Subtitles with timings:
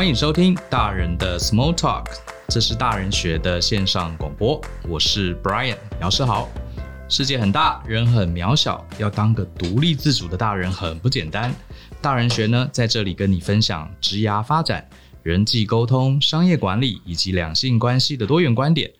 [0.00, 2.06] 欢迎收听大人的 Small Talk，
[2.48, 4.58] 这是大人学的线上广播。
[4.88, 6.48] 我是 Brian 姚诗豪。
[7.06, 11.54] 世界很大，人很渺小，要当个独立自主的大人很不简单。
[12.00, 14.88] 大人学呢，在这里跟你分享职涯发展、
[15.22, 18.90] 人际沟通、商业管理以及两性关系的多元观点。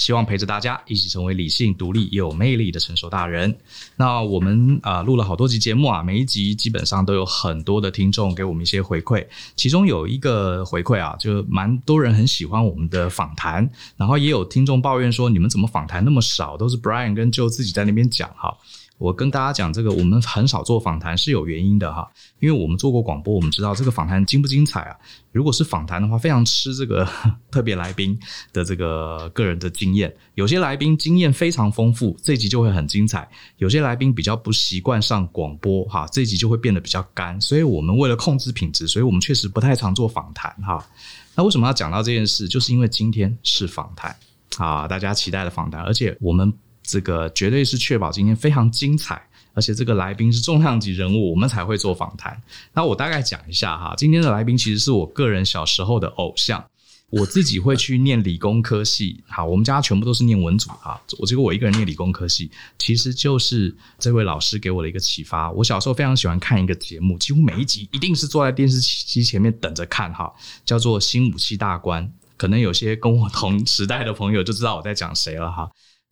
[0.00, 3.54] 希望陪着大家一起成为理性、独立有魅力的成熟大人。
[3.96, 9.26] 那我们啊录了好多集节目啊，每一集基本上都有很多的听众给我们一些回馈。
[9.54, 18.56] 其中有一个回馈啊，就蛮多人很喜欢我们的访谈，然后也有听众抱怨说，你们怎么访谈那么少，都是 Brian 跟 Joe 自己在那边讲哈。
[19.00, 22.06] 我跟大家讲这个，我们很少做访谈是有原因的哈，
[22.38, 24.96] 因为我们做过广播，我们知道这个访谈精不精彩啊。
[25.32, 27.08] 如果是访谈的话，非常吃这个
[27.50, 28.20] 特别来宾
[28.52, 30.14] 的这个个人的经验。
[30.34, 33.22] 有些来宾经验非常丰富，这集就会很精彩；
[33.56, 37.40] 有些来宾比较不习惯上广播哈，这集就会变得比较干。
[37.40, 40.86] 所以我们为了控制品质，所以我们确实不太常做访谈哈。
[41.34, 42.46] 那为什么要讲到这件事？
[42.46, 44.14] 就是因为今天是访谈
[44.58, 46.52] 啊，大家期待的访谈，而且我们。
[46.90, 49.22] 这个绝对是确保今天非常精彩，
[49.54, 52.36] 而且这个来宾是重量级人物，我们才会做访谈。
[52.74, 56.64] 那我大概讲一下哈，今天的来宾其实是我个人小时候的偶像。
[57.10, 65.50] 我自己会去念理工科系，好，我们家全部都是念文组哈，我结果我一个人念理工科系，其实就是这位老师给我的一个启发。
[65.50, 70.32] 我小时候非常喜欢看一个节目，几乎每一集一定是坐在电视机前面等着看哈，
[70.64, 72.04] 叫做《新武器大观》。
[72.36, 75.68] 可能有些跟我同时代的朋友就知道我在讲谁了哈。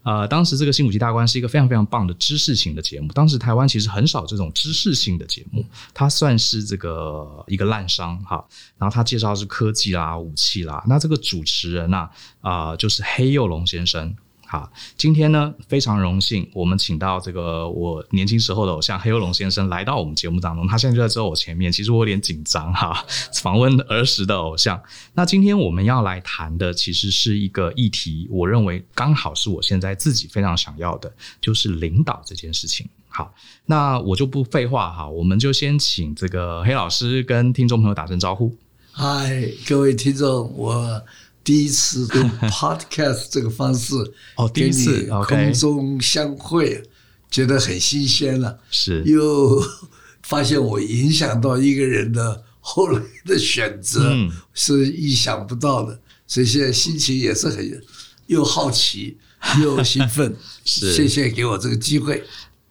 [0.08, 3.12] 呃，当时这个新武器大观是一个非常非常棒的知识型的节目。
[3.12, 8.42] 当时台湾其实很少这种知识性的节目，它算是这个一个烂商哈。
[8.78, 10.82] 然后他介绍是科技啦、武器啦。
[10.86, 12.08] 那这个主持人呐、
[12.40, 14.16] 啊，就是黑幼龙先生。
[14.50, 20.66] 好，今天呢非常荣幸，我们请到这个我年轻时候的偶像黑幼龙先生来到我们节目当中。
[20.66, 23.04] 他现在就在坐我前面，其实我有点紧张哈，
[23.42, 24.82] 访问儿时的偶像。
[25.12, 31.12] 那今天我们要来谈的其实是一个议题，我认为刚好是我现在自己非常想要的，
[31.42, 32.88] 就是领导这件事情。
[33.10, 33.34] 好，
[33.66, 38.56] 那我就不废话哈，我们就先请这个黑老师跟听众朋友打声招呼。
[38.92, 41.04] 嗨，各位听众，我。
[41.48, 43.94] 第一次用 podcast 这个方式
[44.36, 46.82] 哦，第一次空中相会，
[47.30, 48.58] 觉得很新鲜了。
[48.70, 49.58] 是，又
[50.22, 54.14] 发现我影响到一个人的后来的选择，
[54.52, 55.98] 是意想不到的。
[56.26, 57.82] 所以现在心情也是很
[58.26, 59.16] 又好奇
[59.62, 60.36] 又兴奋。
[60.66, 62.22] 是，谢谢给我这个机会。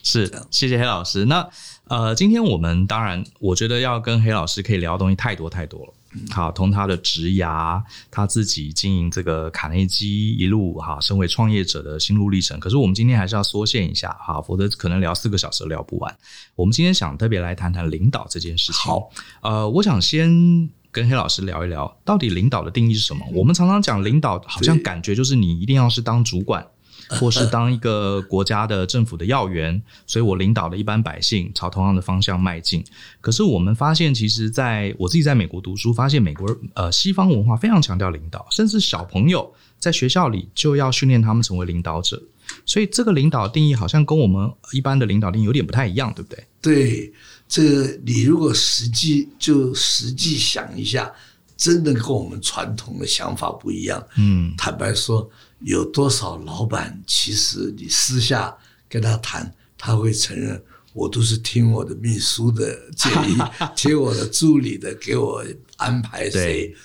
[0.03, 1.25] 是，谢谢黑老师。
[1.25, 1.49] 那
[1.85, 5.93] 呃，今天我们当然，我觉得要跟黑老师可以聊的东西太多太多了。
[6.29, 12.59] 好，从他的职涯，他自己经营这个卡内基一路哈，身为创业者的心路历程。
[12.59, 16.17] 可是我们今天还是要缩限一下哈，否则可能聊四个小时都聊不完。
[16.55, 18.81] 我们今天想特别来谈谈领导这件事情。
[18.81, 19.09] 好，
[19.41, 23.25] 呃，我想先跟黑老师聊一聊，到底领导的定义是什么？
[23.33, 26.65] 我们常常讲领导，好像感觉就是你一定要是当主管。
[27.19, 32.83] 或是当一个国家的政府的要员，所以我领导了一般百姓朝同样的方向迈进。
[33.21, 42.21] 可是我们发现，其实在我自己在美国读书，发现美国呃西方文化非常强调领导，甚至小朋友在学校里就要训练他们成为领导者。
[42.65, 46.43] 所以这个领导定义好像跟我们一般的领导定义有点不太一样，对不对？
[46.61, 47.13] 对，
[47.47, 51.11] 这个你如果实际就实际想一下，
[51.55, 54.05] 真的跟我们传统的想法不一样。
[54.17, 55.29] 嗯，坦白说。
[55.59, 58.55] 有多少老板，其实你私下
[58.87, 60.61] 跟他谈，他会承认
[60.93, 63.35] 我都是听我的秘书的建议，
[63.75, 65.43] 听我的助理的给我
[65.77, 66.75] 安排谁。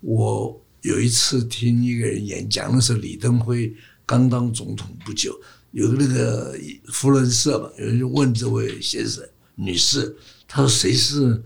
[0.00, 3.72] 我有一次听一个人演讲，那时候李登辉
[4.06, 5.38] 刚当总统不久，
[5.72, 9.22] 有那个福伦社嘛，有人就问这位先生、
[9.56, 10.16] 女士，
[10.48, 11.42] 他说谁是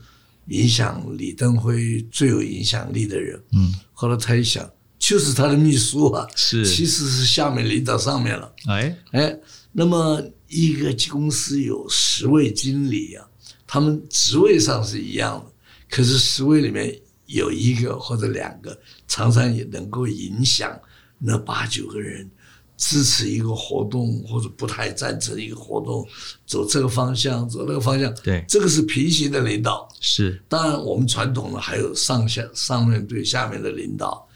[0.46, 3.42] 影响李登辉最有影响力的人？
[3.52, 4.70] 嗯，后来他一想。
[5.06, 8.52] 就是他的秘书啊，是，其实是下面领导上面了。
[8.66, 9.38] 哎哎，
[9.70, 13.24] 那么一个公司有十位经理啊，
[13.68, 15.52] 他们职位上是一样的，
[15.88, 18.76] 可是十位里面有一个或者两个，
[19.06, 20.76] 常常也能够影响
[21.20, 22.28] 那八九个人
[22.76, 26.04] 支持一个活动或者不太赞成一个活动，
[26.48, 28.12] 走这个方向，走那个方向。
[28.24, 29.88] 对，这个是平行的领导。
[30.00, 34.26] 是，当然我们传统的还有上下上面对下面的领导。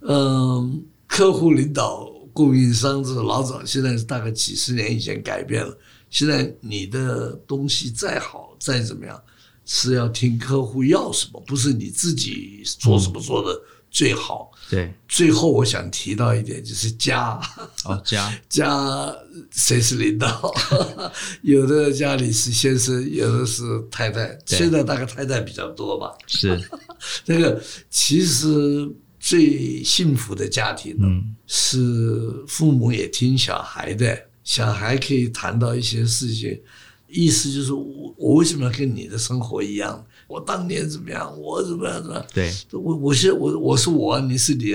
[0.00, 5.76] 嗯，客户领导、供应商这老早，现在是大概几十年以前改变了。
[6.08, 9.22] 现在你的东西再好再怎么样，
[9.64, 13.60] 是要听客户要什么，不是你自己做什么做的
[13.90, 14.50] 最好。
[14.68, 17.40] 对，最后我想提到一点，就是家
[17.84, 19.14] 哦，家家
[19.50, 20.52] 谁是领导？
[21.42, 24.36] 有的家里是先生，有的是太太。
[24.46, 26.12] 现在大概太太比较多吧。
[26.26, 26.60] 是，
[27.24, 28.88] 这个其实
[29.20, 36.58] 最幸福的家庭呢，嗯、是父母也听小孩的，小孩可以谈到一些事情，
[37.06, 40.02] 意思就是我我为什么要跟你的生活一样？
[40.26, 41.38] 我当年怎么样？
[41.38, 42.02] 我怎么样？
[42.02, 42.26] 怎么样？
[42.32, 44.74] 对，我我现我我是我，你是你，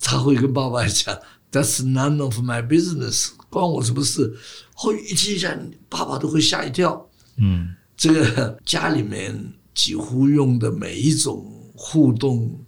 [0.00, 1.16] 他会跟爸爸讲
[1.52, 4.36] ，That's none of my business，关我什么事？
[4.74, 5.56] 后一听一下，
[5.88, 7.08] 爸爸都会吓一跳。
[7.36, 12.58] 嗯，这个家里面几乎用的每一种互动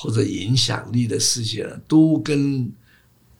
[0.00, 2.70] 或者影响力的事情，都跟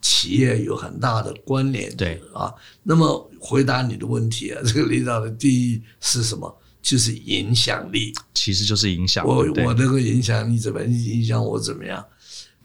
[0.00, 1.88] 企业有很大的关联。
[1.96, 2.52] 对啊，
[2.82, 6.52] 那么回答你的问题啊， 这个领导的第一是什么？
[6.82, 9.24] 就是影响力，其实就是影响。
[9.24, 12.04] 我我那个影响力怎么影响我怎么样？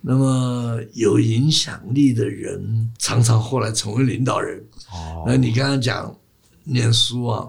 [0.02, 4.60] 那么有影响力的人，常常后来成为领导人。
[4.92, 6.16] 哦，那你刚刚讲
[6.64, 7.48] 念书啊，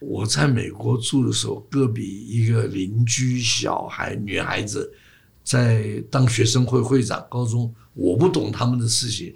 [0.00, 4.92] 我在美国住的时候，隔壁一个邻居小孩女孩子
[5.46, 9.32] 在当学生会会长，高中我不懂他们的事情，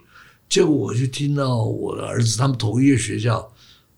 [0.49, 3.51] 结果我就听到我的儿子他们同一个学校。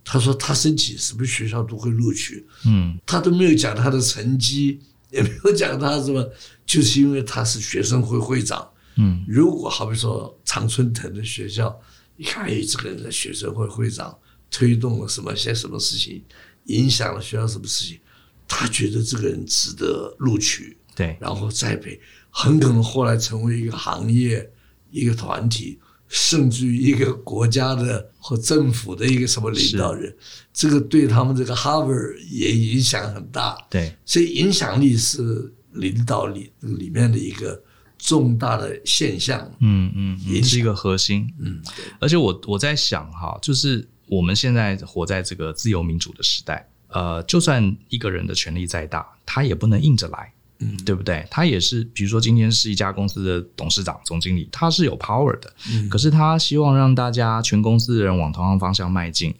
[0.04, 4.80] 他说他申请什么学校都会录取，嗯，他都没有讲他的成绩，
[5.10, 6.28] 也没有讲他什么，
[6.66, 11.80] 就是因为他是学生会会长，嗯，如果好比说常春藤的学校，
[12.16, 14.18] 一看哎，这个人的学生会会长
[14.50, 16.20] 推动了什么些什么事情，
[16.64, 18.00] 影响了学校什么事情，
[18.48, 22.00] 他觉得这个人值得录取，对，然后栽培，
[22.30, 24.50] 很可能后来成为一个行业
[24.90, 25.78] 一个团体。
[26.14, 30.14] 甚至于一个国家的和政府的一个什么领导人，
[30.52, 33.56] 这个对他们这个 Harvard 也影响很大。
[33.70, 37.58] 对，所以影响力是领导力里面的一个
[37.96, 39.40] 重大的现象。
[39.60, 41.26] 嗯嗯，也是一个核心。
[41.38, 41.62] 嗯，
[41.98, 50.31] 而且我我在想哈，就是我们现在活在这个自由民主的时代，呃，就算一个人的权力再大，他也不能硬着来。
[50.62, 51.26] 嗯，对不对？
[51.30, 55.52] 他也是，比如说今天是一家公司的董事长、总经理，他是有 power 的。
[55.72, 59.34] 嗯，可是他希望让大家全公司的人往同样方向迈进。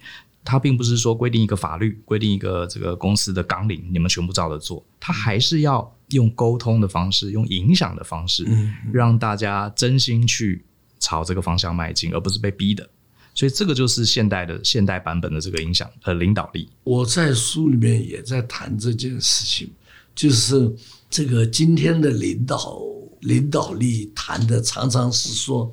[0.44, 4.84] 他并不是说规定一个法律、规定一个这个公司的纲领，你们全部照着做。
[4.98, 10.64] 他还是要用沟通的方式，用影响的方式，嗯，让大家真心去
[10.98, 12.88] 朝这个方向迈进，而不是被逼的。
[13.34, 16.68] 所以这个就是现代的现代版本的这个影响和领导力。
[16.82, 19.70] 我在书里面也在谈这件事情，
[20.12, 20.74] 就是。
[21.12, 22.80] 这个今天的领导
[23.20, 25.70] 领导力谈的常常是说，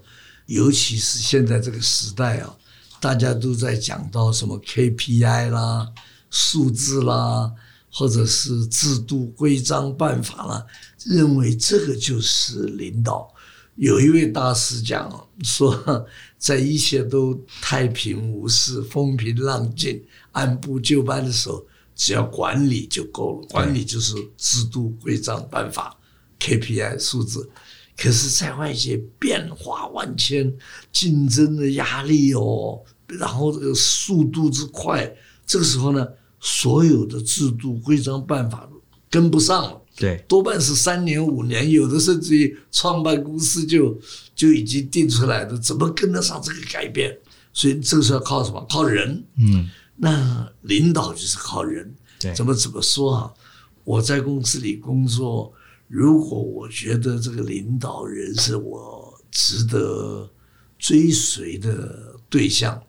[0.48, 2.54] 尤其是现在这个时代啊，
[3.00, 5.88] 大家都在讲到什么 KPI 啦、
[6.30, 7.50] 数字啦，
[7.90, 10.66] 或者是制度规章办法啦，
[11.06, 13.34] 认为这个就是领导。
[13.76, 15.10] 有一位大师讲
[15.44, 16.06] 说，
[16.38, 20.04] 在一切都太平无事、风平浪静、
[20.34, 21.66] 按部就班的时候。
[22.00, 25.94] 只要管理就够了，管理就是制度、规章、办法、
[26.40, 27.50] KPI 数字。
[27.98, 30.56] 可是，在外界变化万千、
[30.94, 35.14] 竞争的压力哦，然后这个速度之快，
[35.46, 36.08] 这个时候呢，
[36.40, 38.70] 所有的制度、规章、办法
[39.10, 39.82] 跟不上了。
[39.98, 44.00] 对，多半是三年、五年，有的甚至于创办公司就
[44.34, 47.14] 就已经定出来的，怎么跟得上这个改变？
[47.52, 48.66] 所以，这个时候要靠什么？
[48.70, 49.22] 靠人。
[49.38, 49.70] 嗯。
[50.02, 53.34] 那领导就是靠人，对，怎么怎么说啊？
[53.84, 55.52] 我在公司里工作，
[55.88, 60.30] 如果我觉得这个领导人是我值得
[60.78, 62.82] 追随的对象，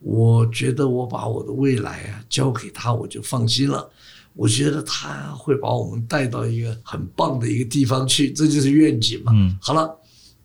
[0.00, 3.88] 我觉得我把我的未来啊交给他，我就放心了。
[4.34, 9.32] 我觉得他会把我们带到一个很棒的一个地方去，这就是愿景嘛。
[9.34, 9.96] 嗯，好了，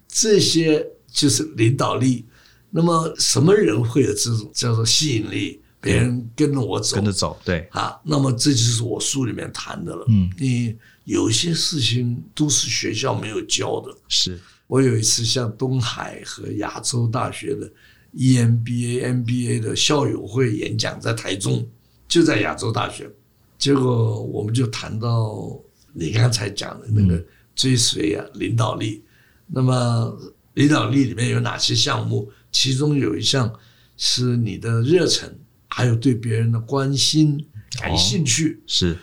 [0.07, 2.25] 这些就是领导力。
[2.69, 5.61] 那么什么人会有这种叫做吸引力？
[5.83, 10.05] 别人跟着我走，跟着走，对啊，那么这就是我书里面谈的了。
[10.07, 10.73] 嗯，你
[11.03, 13.93] 有些事情都是学校没有教的。
[14.07, 17.69] 是我有一次向东海和亚洲大学的
[18.15, 21.67] EMBA、MBA 的校友会演讲，在台中，
[22.07, 23.11] 就在亚洲大学。
[23.57, 25.59] 结果我们就谈到
[25.91, 27.21] 你刚才讲的那个
[27.53, 29.03] 追随啊，领导力。
[29.47, 30.17] 那么
[30.53, 32.31] 领导力里面有哪些项目？
[32.51, 33.53] 其中有一项
[33.97, 35.37] 是你的热忱。
[35.75, 37.43] 还有对别人的关心、
[37.81, 38.97] 感兴趣，哦、是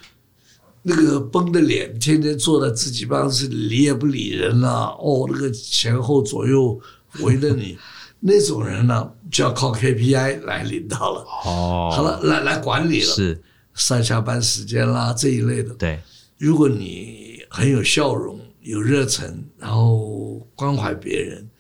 [0.83, 4.95] 那个绷着脸，天天坐在自己办公室理也不理人了、啊。
[5.01, 6.81] 哦，那个前后左右
[7.23, 7.77] 围着你，
[8.21, 11.27] 那种人呢，就要靠 KPI 来领导了。
[11.45, 13.43] 哦，好了，来来管理了，是
[13.75, 15.75] 上下班时间啦这一类的。
[15.75, 16.01] 对，
[16.39, 21.51] 如果你很有笑容，有热忱，然后关怀别人，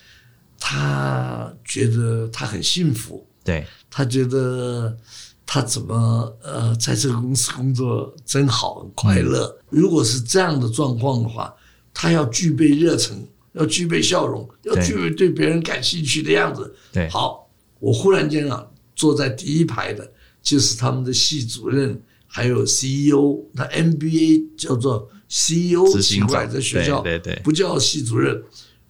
[0.60, 3.26] 他觉得他很幸福。
[3.42, 4.97] 对，他觉得
[5.47, 9.47] 他怎么呃，在这个公司工作真好，很快乐。
[9.70, 11.52] 嗯、如果是这样的状况的话，
[11.92, 13.16] 他要具备热忱，
[13.54, 16.73] 要具备笑容，要具备对别人感兴趣的样子。
[16.92, 28.40] 对，好，我忽然间啊，坐在第一排的就是他们的系主任，还有 CEO，那 MBA 叫做 CEO，奇怪，在学校对对对，不叫系主任。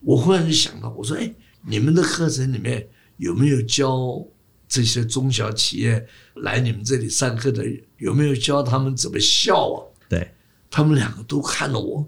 [0.03, 1.33] 我忽然就想到，我说，哎，
[1.67, 4.23] 你们的课程里面有没有教？
[4.71, 7.65] 这些中小企业来你们这里上课的，
[7.99, 9.83] 有没有教他们怎么笑啊？
[10.09, 10.33] 对，
[10.71, 12.07] 他们两个都看了我，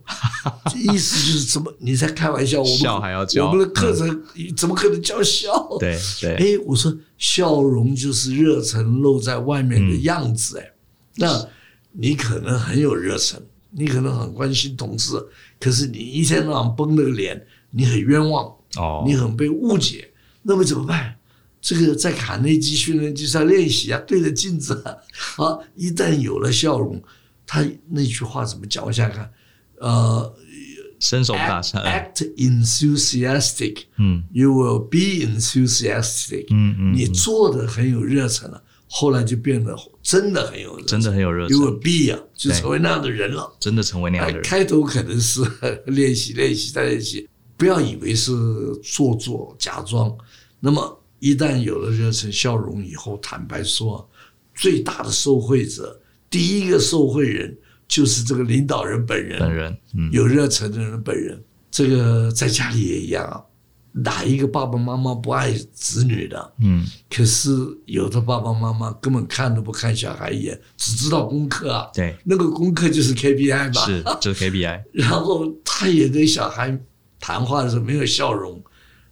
[0.77, 2.61] 意思就是怎么你在开玩笑？
[2.61, 3.49] 我们笑还要教？
[3.49, 4.23] 我们的课程
[4.57, 5.77] 怎么可能教笑？
[5.81, 6.35] 对对。
[6.37, 10.61] 哎，我说笑容就是热忱露在外面的样子。
[10.61, 10.73] 哎，
[11.17, 11.49] 那
[11.91, 13.43] 你可能很有热忱，
[13.73, 15.15] 你可能很关心同事，
[15.59, 18.45] 可是你一天到晚绷着个脸，你很冤枉
[18.77, 21.17] 哦，你很被误解，那么怎么办？
[21.63, 24.91] 这个在卡内基训练就是要练习啊，对着镜子啊，
[25.47, 27.01] 啊，一旦有了笑容，
[27.47, 28.85] 他那句话怎么讲？
[28.85, 29.33] 我想想看，
[29.79, 30.35] 呃，
[30.99, 44.43] 伸手不打笑，act enthusiastic，嗯，you will be enthusiastic，嗯嗯，你做的很有热忱了，后来就变得真的很有热忱，真的很有热忱，you will be 啊，就成为那样的人了，真的成为那样的人。
[44.43, 45.41] 开头可能是
[45.87, 48.33] 练习练习再练习，不要以为是
[48.83, 50.13] 做作假装，
[50.59, 50.99] 那么。
[51.23, 54.11] 一旦有了热忱笑容以后，坦白说，
[54.57, 59.39] 最大的受惠者，第一个受惠人就是这个领导人本人。
[59.39, 63.41] 本人，嗯，有热忱的人本人，这个在家里也一样啊。
[63.93, 66.53] 哪一个爸爸妈妈不爱子女的？
[66.59, 67.51] 嗯，可是
[67.85, 71.89] 有的爸爸妈妈根本看都不看小孩一眼，只知道功课啊。
[71.95, 73.87] 对，那个功课就是 KPI 吧？
[73.87, 74.83] 是，就是 KPI。
[74.93, 76.77] 然后他也跟小孩
[77.21, 78.61] 谈话的时候没有笑容。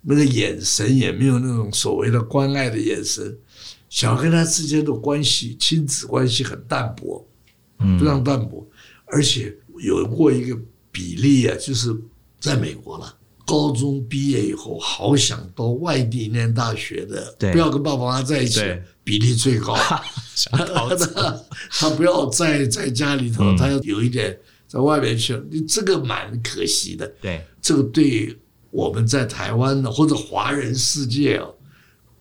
[0.03, 3.37] 那个眼神也没有那种所谓的关爱的眼神，
[3.91, 7.23] 小孩跟他之间的关系，亲子关系很淡薄，
[7.99, 8.67] 非常淡薄，
[9.05, 10.59] 而且有过一个
[10.91, 11.95] 比例啊，就是
[12.41, 13.15] 在美国了，
[13.45, 18.61] 高中毕业以后，好想到外地念大学的，不要跟爸爸妈妈在一起，
[19.05, 19.77] 比例最高。
[20.51, 20.65] 他
[21.73, 24.35] 他不要在在家里头，他要有一点
[24.67, 27.07] 在外面去，你这个蛮可惜的。
[27.21, 28.35] 对，这个对。
[28.71, 31.47] 我们在台湾呢或者华人世界啊，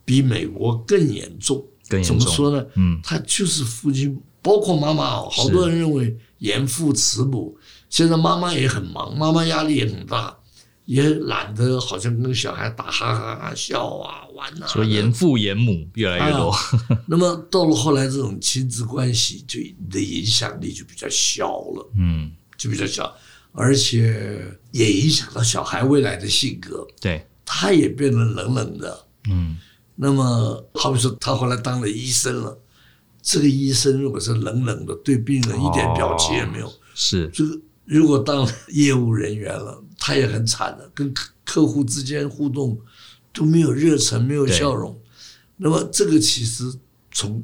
[0.04, 1.66] 比美国更严重。
[1.88, 2.20] 更严重。
[2.20, 2.66] 怎么说呢？
[2.76, 7.58] 嗯，他就是父亲，包括妈妈，好多人认为严父慈母。
[7.90, 10.38] 现在妈妈也很忙，妈妈压力也很大，
[10.86, 14.68] 也懒得好像跟小孩打哈哈哈笑啊玩啊。
[14.68, 16.50] 说严父严母越来越多。
[16.50, 16.60] 啊，
[17.08, 21.92] 那么到了后来，这种亲子关系就你的影响力就比较小了。
[21.98, 23.12] 嗯，就比较小。
[23.52, 29.58] 而且也影响到小孩未来的性格，对，他也变得冷冷的，嗯。
[30.02, 32.58] 那么，好比说他后来当了医生了，
[33.22, 37.60] 这个医生如果是冷冷的，对病人一点表情也没有，哦、是这个。
[37.84, 41.14] 如果当业务人员了，他也很惨的，跟
[41.44, 42.80] 客户之间互动
[43.34, 44.98] 都没有热忱，没有笑容。
[45.58, 46.72] 那么，这个其实
[47.12, 47.44] 从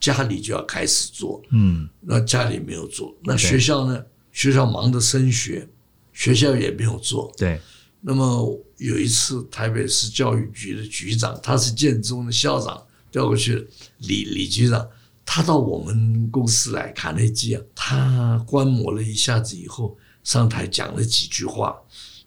[0.00, 1.88] 家里就要开始做，嗯。
[2.00, 4.02] 那家里没有做，那学校呢？
[4.32, 5.68] 学校忙着升学，
[6.12, 7.32] 学校也没有做。
[7.36, 7.60] 对。
[8.04, 13.64] 那么有一次，台北市教育局的局长，他是建中的校长，调过去
[13.98, 14.88] 李李局长，
[15.24, 21.76] 他到我们公司来卡内基啊，他观摩了一下子以后，上台讲了几句话。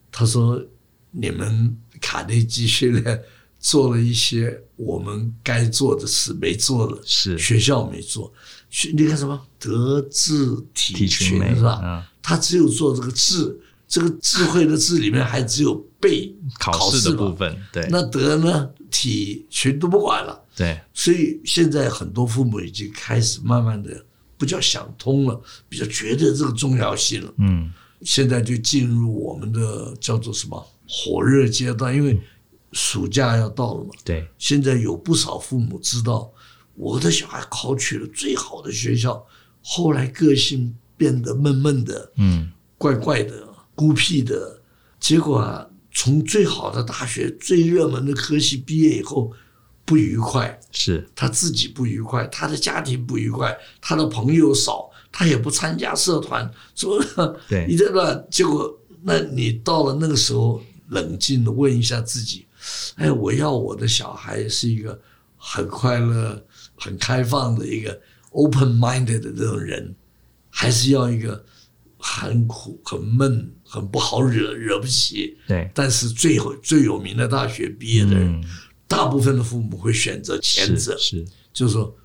[0.10, 0.66] 他说
[1.12, 3.22] ：“你们卡内基训练
[3.60, 8.32] 做了一些我们该做的事没做的，是学校没做。”
[8.94, 12.06] 你看什么德智体群是吧？
[12.22, 17.58] 他只有做这个智，这个智慧的智里面还只有背考试的部分。
[17.72, 18.70] 对，那德呢？
[18.92, 20.42] 体群都不管了。
[20.56, 24.06] 对，所以现在很多父母已经开始慢慢的
[24.38, 27.34] 不叫想通了，比较觉得这个重要性了。
[27.40, 32.18] 嗯，现在就进入我们的叫做什么火热阶段，因为
[32.72, 33.90] 暑假要到了嘛。
[34.06, 36.32] 对，现在有不少父母知道。
[36.76, 39.26] 我的小孩考取了最好的学校，
[39.62, 44.62] 后来个性变得闷闷的，嗯，怪怪的，孤僻的。
[45.00, 49.32] 结果啊，从最好的大学、最热门的科系毕业以后，
[49.86, 57.00] 不愉快，是他自己不愉快，他的家庭不愉快，他的朋友少，他也不参加社团，说
[57.48, 62.46] 对，你这个结果，那你到了那个时候，冷静的问一下自己，
[62.96, 65.00] 哎，我要我的小孩是一个
[65.38, 66.44] 很快乐。
[66.76, 68.00] 很开放的一个
[68.32, 69.96] open minded 的这种人，
[70.50, 71.44] 还是要一个
[71.98, 75.38] 很苦、很闷、很不好惹，惹不起。
[75.48, 78.44] 对，但是最后最有名的大学毕业的人，嗯、
[78.88, 81.96] 大部分的父母会选择前者，是，是就是说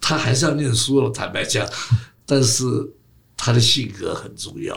[0.00, 1.68] 他还是要念书了，坦白讲，
[2.24, 2.64] 但是
[3.36, 4.76] 他的性格很重要。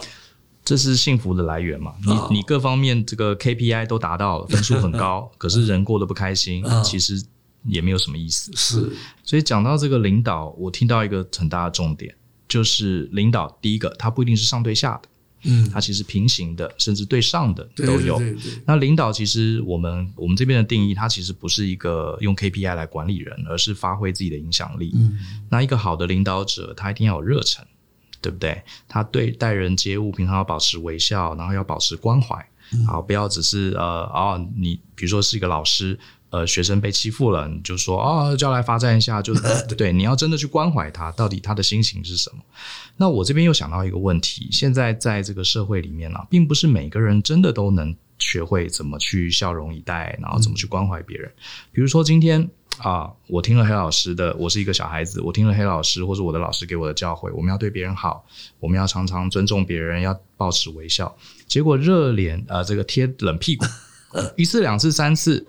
[0.62, 1.94] 这是幸福的来源嘛？
[2.06, 7.20] 你你各方面这个 KPI 都达到了，分数很高， 可是人过得不开心，其实
[7.64, 8.50] 也没有什么意思。
[8.54, 12.14] 是，所以讲到这个领导，我听到一个很大的重点，
[12.48, 15.08] 就是领导第一个，他不一定是上对下的，
[15.50, 18.18] 嗯，他其实平行的，甚至对上的都有。
[18.18, 18.62] 对对对。
[18.66, 24.92] 那领导其实我们我们这边的定义，它其实不是一个用 KPI 来管理人，而是发挥自己的影响力。
[24.94, 25.18] 嗯，
[25.50, 27.64] 那一个好的领导者，他一定要有热忱。
[28.22, 28.62] 对不对？
[28.86, 32.36] 他对待人接物，平常要保持微笑，然后要保持关怀，
[32.86, 35.98] 好，不要只是呃哦，你比如说是一个老师，
[36.30, 42.42] 呃，学生被欺负了，你就说哦，叫来罚站一下，就是对， 对，你要真的去关怀他，到底他的心情是什么？
[42.96, 51.30] 那我这边又想到一个问题，现在在这个社会里面呢、啊，并不是每个人真的都能学会怎么去笑容以待，然后怎么去关怀别人。
[51.72, 52.48] 比如说今天。
[52.78, 53.10] 啊！
[53.26, 58.24] 我听了黑老师的，我是一个小孩子，我听了黑老师或者我的老师给我的教诲，我们要对别人好，
[58.58, 61.14] 我们要常常尊重别人，要保持微笑。
[61.46, 63.66] 结果热脸啊，这个贴冷屁股，
[64.34, 65.46] 一次、两次、三次，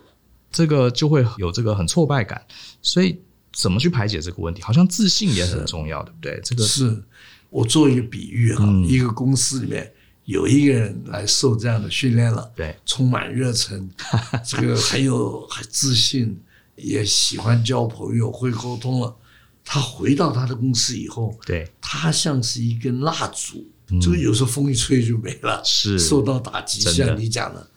[0.52, 2.42] 这个就会有这个很挫败感。
[2.82, 3.20] 所以
[3.54, 4.62] 怎么去排解这个问题？
[4.62, 6.42] 好像自信也很重要，对不对？
[6.44, 7.02] 这个是
[7.50, 9.92] 我做一个比喻哈，嗯、一个公司里面
[10.26, 13.90] 有一个人来受这样的训练了，对，充满热忱，
[14.46, 16.40] 这个很有很自信。
[16.78, 19.16] 也喜欢交朋友，会沟通了。
[19.64, 26.80] 他回到他的公司以后，对，他像是一根蜡烛，嗯、就有时候风一吹就没了，是受到打击。
[26.80, 27.70] 像你讲的，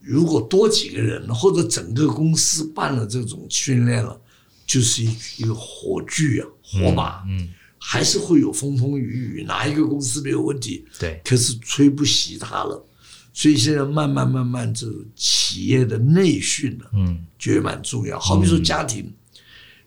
[0.00, 4.20] 如果多几个人或者整个公司办了这种训练了，
[4.66, 10.84] 就是一一个火炬啊，火把，嗯，嗯还是会有风风雨雨，哪一个公司没有问题？
[10.98, 12.84] 对，可是吹不熄它了。
[13.32, 18.18] 所以现在慢慢慢慢，这企业的内训呢，嗯，觉得蛮重要。
[18.18, 19.12] 好比说家庭，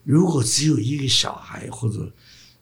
[0.04, 2.10] 如果只有一个小孩，或者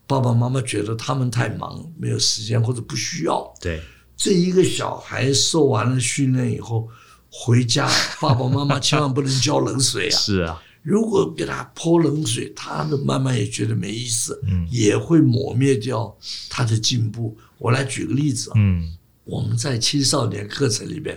[0.06, 3.80] 爸爸妈妈觉得他们太忙，没有时间或者不需要，对，
[4.16, 6.88] 这一个小孩受完了训练以后
[7.30, 7.88] 回家，
[8.20, 10.18] 爸爸妈妈 千万不能浇冷水啊！
[10.18, 16.16] 是啊，如果给他泼冷水，他的慢慢也觉得没意思，嗯，也会抹灭掉
[16.48, 17.36] 他的进步。
[17.58, 18.96] 我来举个例子啊，嗯。
[19.24, 21.16] 我们在青少年课程里边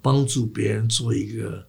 [0.00, 1.62] 帮助别人做一个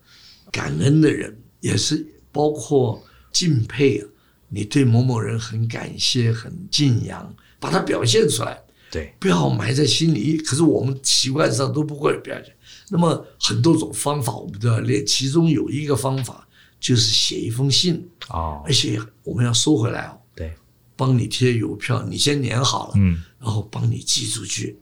[0.49, 4.07] 感恩的人，也是包括敬佩啊，
[4.47, 8.57] 你对某某人很感谢、很敬仰，把它表现出来。
[8.89, 10.37] 对，不要埋在心里。
[10.37, 12.55] 可是我们习惯上都不会表现。
[12.93, 16.45] 那么很多种方法我们都要练，其中有一个方法
[16.77, 20.19] 就是写一封信哦，而且我们要收回来哦。
[20.35, 20.53] 对，
[20.97, 24.77] 帮你贴邮票，你先粘好了，嗯，然后帮你寄出去。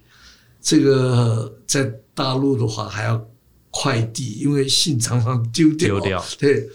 [0.60, 1.84] 这个在
[2.16, 3.24] 大陆的话还要
[3.70, 6.00] 快递，因为信常常丢掉。
[6.00, 6.26] 丢掉。
[6.40, 6.68] 对，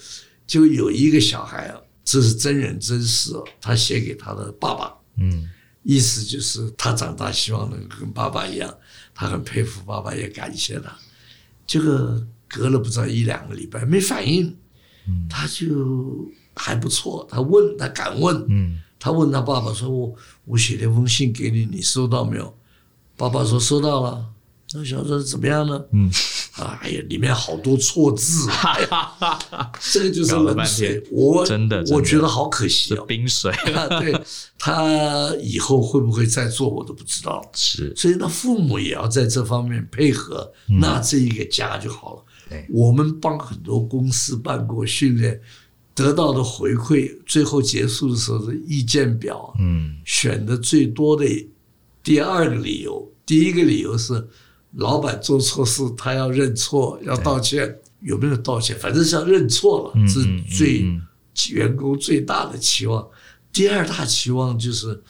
[0.47, 5.51] 就有一个小孩啊，这是真人真事哦，他写给他的爸爸，嗯，
[5.83, 8.73] 意思就是他长大希望能跟爸爸一样，
[9.13, 10.97] 他很佩服爸爸，也感谢他。
[11.67, 14.55] 这个隔了不知道一两个礼拜没反应，
[15.09, 22.55] 嗯，他就还不错，他问他敢问，嗯，他问他爸爸说：“我我写了一封信给你，你收到没有？”
[23.17, 24.27] 爸爸说收到了，
[24.73, 25.85] 那小孩说怎么样呢？
[25.93, 26.11] 嗯，
[26.57, 28.87] 哎呀，里面好多错字，哎、
[29.93, 31.03] 这个就是冷水。
[31.11, 33.53] 我真的，我觉得好可惜哦，冰水。
[34.01, 34.15] 对，
[34.59, 37.45] 他以后会不会再做，我都不知道。
[37.55, 42.25] 是，所以那父母也要在这方面配合，嗯、那这一个家就好了。
[42.71, 45.41] 我们帮很多公司办过训练，
[45.93, 51.25] 得到的回馈，最后结束的时候的意见表，嗯，选的最多的。
[52.05, 54.29] 第二个理由，第一个理由是
[54.77, 58.77] 老板做错事，他要认错，要道歉，有没有道歉？
[58.79, 60.85] 反正是要认错了，嗯、是最、
[61.53, 63.07] 员工最大的期望。
[63.53, 65.01] 第二大期望就是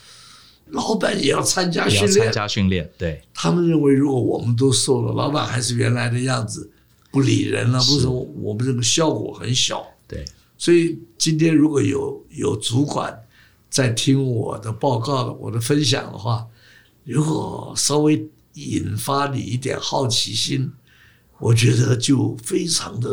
[0.66, 2.90] 老板也要参加训练，参加训练。
[2.98, 6.70] 对，他们认为，如果我们都瘦了，老板还是原来的样子，
[7.11, 8.07] 不理人了，是不是？
[8.07, 9.83] 我们这个效果很小。
[10.07, 10.22] 对，
[10.59, 13.18] 所以今天如果有有主管
[13.70, 16.46] 在听我的报告的，我的分享的话。
[17.07, 20.73] 如果稍微引发你一点好奇心，
[21.38, 23.09] 我觉得就非常的，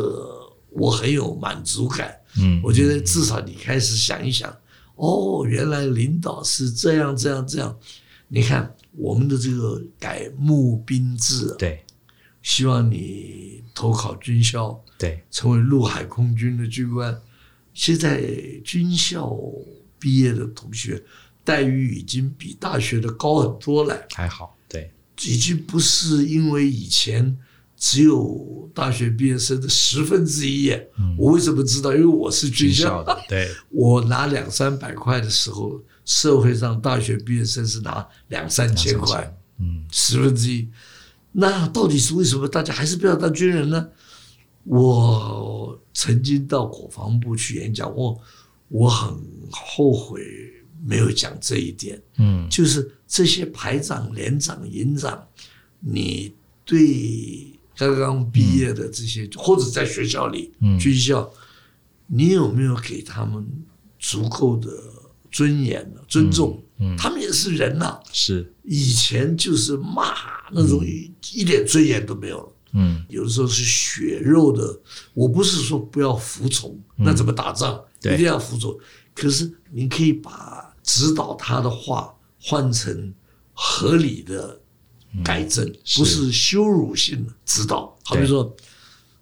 [0.70, 2.16] 我很有满足感。
[2.38, 4.56] 嗯，我觉得至少你开始想一想，
[4.96, 7.78] 哦，原来领导是这样这样这样。
[8.28, 11.84] 你看我们的这个改募兵制，对，
[12.42, 17.22] 希望你投考军校，对，成为陆海空军的军官。
[17.74, 18.22] 现在
[18.64, 19.36] 军校
[20.00, 21.04] 毕业的同学。
[21.44, 24.61] 待遇已经比大学的高很多了，还好，对，
[25.26, 27.38] 已经不是因为以前
[27.78, 30.72] 只有大学毕业生的十分之一。
[30.98, 31.92] 嗯，我为什么知道？
[31.94, 33.18] 因为我是军校的。
[33.28, 39.38] 对，我拿两三百块的时候，社会上大学毕业生是拿两三千块。
[39.60, 40.68] 嗯，十分之一。
[41.32, 43.88] 那到底是为什么大家还是不要当军人呢？
[44.64, 48.20] 我曾经到国防部去演讲，我
[48.68, 49.18] 我很
[49.50, 50.22] 后悔
[50.84, 52.02] 没有讲这一点。
[52.18, 55.28] 嗯，就是这些排长、连长、营长，
[55.80, 56.34] 你
[56.66, 61.32] 对刚刚毕业的这些，或者在学校里、军校，
[62.08, 63.46] 你有没有给他们
[63.98, 64.72] 足够的
[65.32, 66.64] 尊严、尊重？
[66.98, 68.00] 他们也是人呐。
[68.12, 70.16] 是以前就是骂
[70.52, 70.84] 那种
[71.34, 72.52] 一点尊严都没有了。
[72.74, 74.80] 嗯，有的时候是血肉的。
[75.14, 77.80] 我不是说不要服从，那怎么打仗？
[78.02, 78.76] 一定要服从。
[79.14, 83.14] 可是你可以把指导他的话换成
[83.54, 84.60] 合理的
[85.24, 85.66] 改正，
[85.98, 87.98] 不是羞辱性的指导。
[88.04, 88.56] 好比说，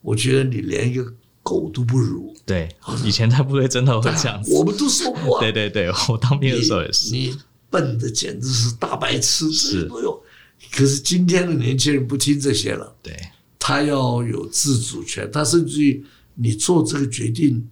[0.01, 2.35] 我觉得你连一个狗都不如。
[2.45, 2.69] 对，
[3.03, 4.53] 以前在部队真的会这样子。
[4.53, 5.39] 我们都说过。
[5.41, 7.11] 对对对，我当兵的时候也是。
[7.11, 7.37] 你
[7.69, 10.23] 笨的简直是大白痴，是都有。
[10.71, 12.95] 可是今天的年轻人不听这些了。
[13.01, 13.15] 对。
[13.57, 16.03] 他要有自主权，他甚至于
[16.35, 17.69] 你做这个决定，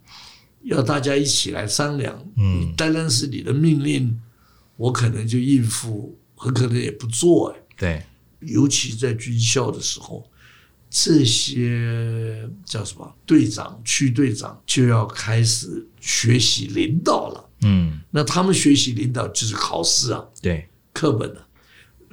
[0.68, 2.14] 要大家一起来商量。
[2.36, 4.18] 嗯，你单单是你的命令，
[4.76, 7.50] 我可能就应付，很可能也不做。
[7.50, 8.02] 哎，对，
[8.40, 10.30] 尤其在军校的时候，
[10.88, 17.50] 这些叫什么队长、区队长就要开始学习领导了。
[17.62, 21.44] 嗯，那他们学习领导就是考试啊，对，课本的。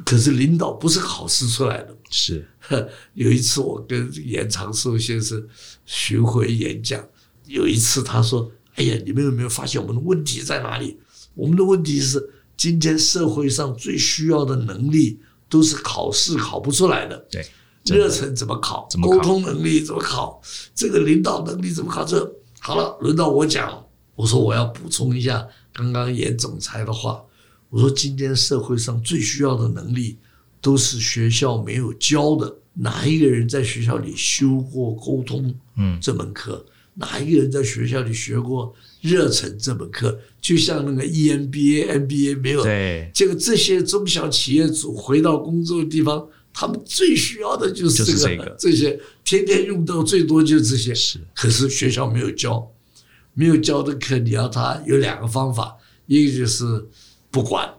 [0.03, 1.95] 可是领导不是考试出来的。
[2.09, 2.45] 是，
[3.13, 5.41] 有一次我跟严长寿先生
[5.85, 7.01] 巡回演讲，
[7.47, 10.97] 有一次他说：“哎呀，你们有没有发现我们的问题在哪里？
[11.33, 17.17] 我们的问题是，今天社会上最需要的能力都是考试考不出来的。
[17.29, 17.45] 对，
[17.85, 18.87] 热忱怎么考？
[18.89, 20.41] 怎么沟通能力怎么考？
[20.73, 22.03] 这个领导能力怎么考？
[22.03, 23.85] 这好了，轮到我讲。
[24.15, 27.21] 我说我要补充一下刚刚严总裁的话。
[27.69, 30.17] 我说今天社会上最需要的能力。”
[30.61, 32.51] 都是学校没有教的。
[32.73, 35.53] 哪一个人在学校里修过沟通？
[35.77, 40.19] 嗯，这门课，哪一个人在学校里学过热忱这门课？
[40.41, 42.63] 就像那个 EMBA、MBA 没有。
[42.63, 48.55] 对，结果这些中小企业主回到工作的地方，他们最需要的就是这个，就是这个。
[48.59, 50.95] 这些天天用到最多就是这些。
[50.95, 52.71] 是，可是学校没有教，
[53.33, 55.77] 没有教的课，你要他有两个方法，
[56.07, 56.85] 一个就是
[57.29, 57.69] 不管，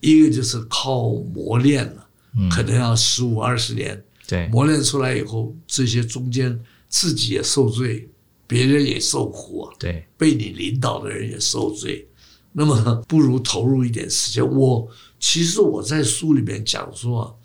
[0.00, 2.08] 一个就是靠磨练了。
[2.50, 8.08] 可能要十五二十年，对，磨练出来以后，这些中间自己也受罪，
[8.52, 12.06] 别人也受苦啊，对，被你领导的人也受罪，
[12.52, 14.46] 那么不如投入一点时间。
[14.46, 14.88] 我
[15.18, 17.40] 其实我在书里面讲说，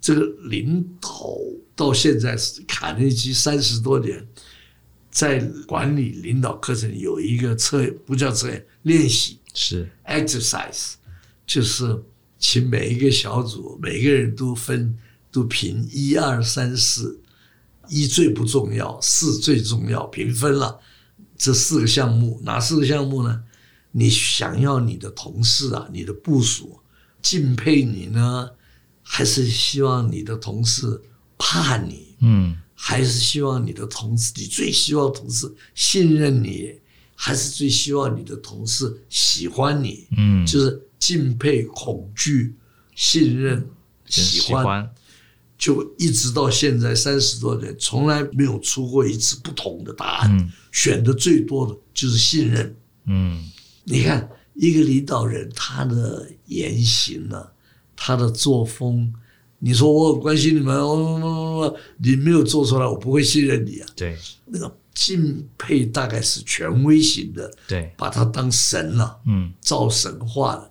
[0.00, 1.36] 这个领导
[1.74, 4.26] 到现在是卡内基三十多年，
[5.10, 10.94] 在管理领导课程有一个测，不叫测验，练习是 exercise，
[11.46, 12.02] 就是。
[12.42, 14.96] 请每一个小组，每个人都分
[15.30, 17.20] 都评一二三四，
[17.90, 20.80] 一最不重要，四最重要，评分了。
[21.36, 23.42] 这四个项目，哪四个项目呢？
[23.92, 26.80] 你想要你的同事啊，你的部署
[27.20, 28.50] 敬佩你呢，
[29.02, 31.02] 还是希望你的同事
[31.36, 32.16] 怕你？
[32.20, 36.72] 嗯，还是希望你的同事，你最希望同事信任你，
[37.14, 40.06] 还是最希望你的同事喜欢你？
[40.16, 40.86] 嗯，就是。
[41.00, 42.54] 敬佩、恐惧、
[42.94, 43.66] 信任、
[44.04, 44.94] 喜欢，喜欢，
[45.60, 50.34] 就一直到现在三十多年，从来没有出过一次不同的答案。
[50.34, 52.74] 嗯、选的最多的就是信任。
[53.04, 53.44] 嗯，
[53.84, 57.46] 你看一个领导人，他的言行呢，
[57.94, 59.12] 他的作风，
[59.58, 60.74] 你说我很关心你们，
[61.98, 63.86] 你没有做出来，我不会信任你啊。
[63.94, 70.69] 对，那个敬佩大概是权威型的，对，把他当神了，嗯，造神话了。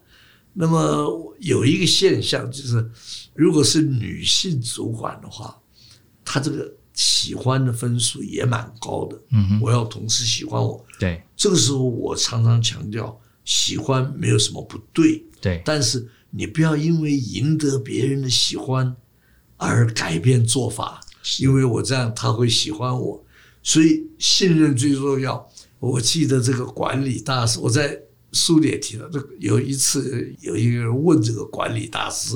[0.53, 2.91] 那么有一个现象就是，
[3.33, 5.57] 如果是女性主管的话，
[6.25, 9.17] 她这个喜欢的分数也蛮高的。
[9.31, 10.83] 嗯，我要同事喜欢我。
[10.99, 15.23] 对，这个时候我常常强调，喜欢没有什么不对。
[15.39, 18.93] 对，但是你不要因为赢得别人的喜欢
[19.55, 20.99] 而改变做法，
[21.39, 23.23] 因为我这样他会喜欢我。
[23.63, 25.47] 所以信任最重要。
[25.79, 28.01] 我记得这个管理大师，我在。
[28.31, 32.35] 书里也提到，这个有一次有一个人问这个管理大师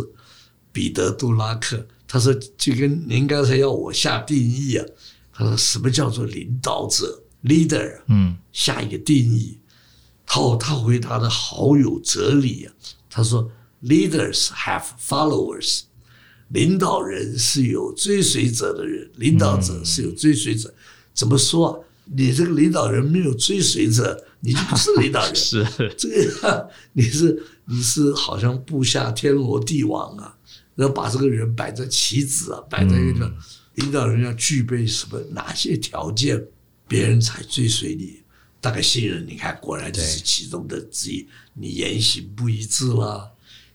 [0.72, 4.86] 彼得·杜拉克，他说：“就跟您刚才要我下定义啊，
[5.32, 8.02] 他说什么叫做领导者 （leader）？
[8.08, 9.60] 嗯，下一个定义。
[10.26, 12.74] 他他回答的好有哲理啊。
[13.10, 13.52] 他说
[13.84, 15.82] ：“Leaders have followers,
[16.48, 20.74] 领导人是有追随者的人，领导者是有追随者。
[21.14, 21.80] 怎么说啊？
[22.06, 25.36] 你这个领导人没有追随者，你就不是领导人。
[25.36, 25.66] 是
[25.98, 26.10] 这
[26.42, 30.36] 个，你是你是好像布下天罗地网啊，
[30.76, 33.26] 然后把这个人摆在棋子啊，摆在一个。
[33.26, 33.38] 嗯
[33.76, 36.40] 领导人要具备什么哪些条件，
[36.88, 38.22] 别人才追随你？
[38.62, 41.28] 大概信任，你看，果然就是其中的之一。
[41.56, 43.32] 你言行不一致啦，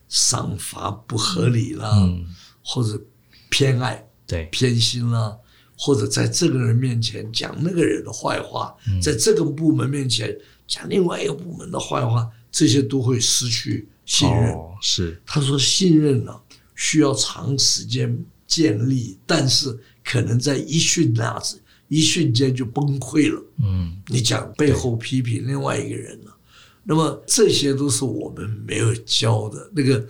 [0.09, 2.25] 赏罚不合理啦，嗯、
[2.63, 3.03] 或者
[3.49, 5.37] 偏爱、对偏心啦，
[5.79, 10.37] 或者在这个人面前讲那个人的坏话，嗯、在这个部门面前
[10.67, 14.53] 讲另外一个部门的坏话，这些都会失去信任。
[14.53, 16.41] 哦、是他说，信任呢、啊，
[16.75, 18.23] 需要长时间。
[18.49, 23.45] 建立，但是可能在一瞬那子，一瞬间就崩溃了。
[23.63, 26.35] 嗯，你讲背后批评另外一个人了，
[26.83, 29.71] 那么这些都是我们没有教的。
[29.77, 30.03] 那个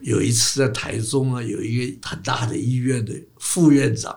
[0.00, 4.12] 有一次在台中啊，有一个很大的医院的副院长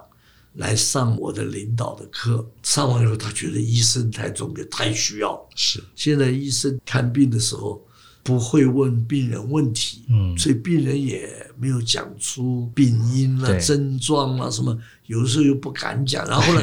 [0.58, 5.50] 来上我的领导的课，上完以后他觉得医生太重要，太需要。
[5.56, 7.84] 是，现在医生看病的时候。
[8.24, 16.28] 不会问病人问题，嗯，所以病人也没有讲出病因啊、症状啊什么，有的时候又不敢讲。
[16.28, 16.62] 然后呢，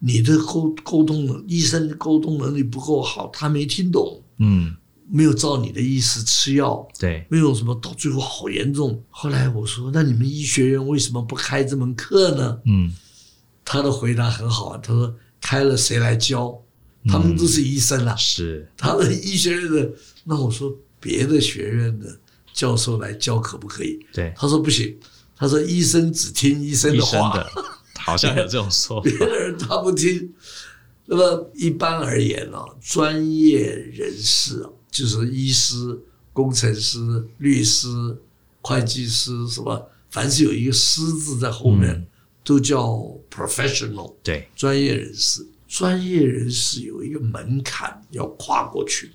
[0.00, 4.76] 你的沟沟通能，医生的沟通能力不够好，他没听懂，嗯，
[5.10, 9.02] 没有照你的意思吃药，对，没有什么，到最后好严重。
[9.08, 12.58] 后来我说，那你们医学院为什么不开这门课呢？
[12.66, 12.92] 嗯，
[13.68, 16.60] 他的回答很好，他说开了谁来教？
[17.06, 19.90] 他们都是医生啊，是他们医学院的。
[20.24, 20.74] 那我说。
[21.00, 22.18] 别的学院的
[22.52, 23.96] 教授来教可不可以？
[24.12, 24.98] 对，他说不行。
[25.36, 27.48] 他说医生只听医生的话，的
[28.00, 29.06] 好像有这种说法。
[29.08, 30.34] 别的人他不听。
[31.06, 35.76] 那么一般而言呢，专业人士啊，就是医师、
[36.32, 36.98] 工程师、
[37.38, 37.86] 律师、
[38.60, 42.08] 会计师，什么，凡是有一个“师”字在后面，
[42.48, 42.80] 都叫
[43.30, 44.14] professional。
[44.22, 49.10] 对，专业人士，专业人士有一个门槛要跨过去。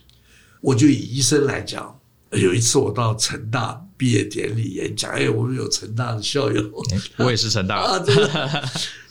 [0.62, 6.72] 我就以医生来讲，有一次我到成大毕业典礼演讲，哎，我们有成大的校友，
[7.17, 7.78] 我也是成大。
[7.82, 8.13] 啊，对。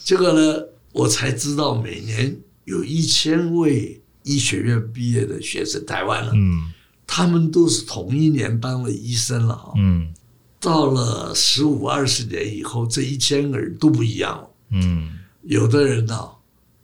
[0.04, 6.72] 结果呢，我才知道每年有一千位医学院毕业的学生，台湾了，嗯，
[7.08, 10.14] 他们都是同一年当了医生了哈，嗯，
[10.62, 16.30] 到了十五二十年以后，这一千个人都不一样了，嗯，有的人呢，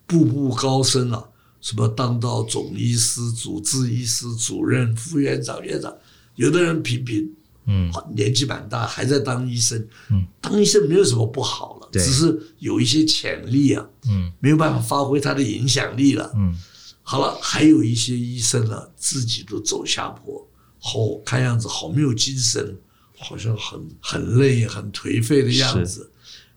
[0.04, 1.30] 步步高升了。
[1.60, 5.92] 什么当到总医师、主治医师、主任、副院长、院长，
[6.34, 7.28] 有的人平平，
[7.66, 9.78] 嗯，年纪蛮大还在当医生，
[10.10, 16.56] 嗯，当医生没有什么不好了，只是有一些潜力啊，嗯，没有办法发挥他的影响力了，嗯，
[17.02, 22.76] 好了，还有一些医生呢，自己都走下坡，好看样子好没有精神，
[23.18, 26.10] 好像很很累、很颓废的样子。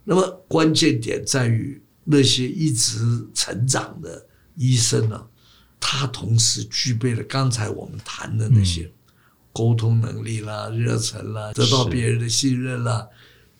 [0.04, 3.00] 那么关键点在于那些一直
[3.34, 4.28] 成长的。
[4.58, 5.28] 医生呢，
[5.80, 8.92] 他同时具备了刚才我们谈的那些
[9.54, 13.08] 沟通能力啦、热忱啦、得到别人的信任啦。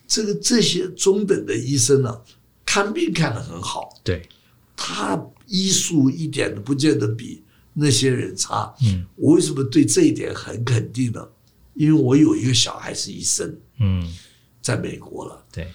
[0.06, 2.20] 这个这些中等的医生呢，
[2.64, 3.88] 看病看得很好。
[4.04, 4.28] 对，
[4.76, 8.72] 他医术一点都不见得比那些人差。
[8.82, 11.26] 嗯，我为什么对这一点很肯定呢？
[11.74, 13.58] 因为我有一个小孩是医生。
[13.78, 14.16] 嗯，
[14.60, 15.44] 在美国了。
[15.52, 15.72] 对，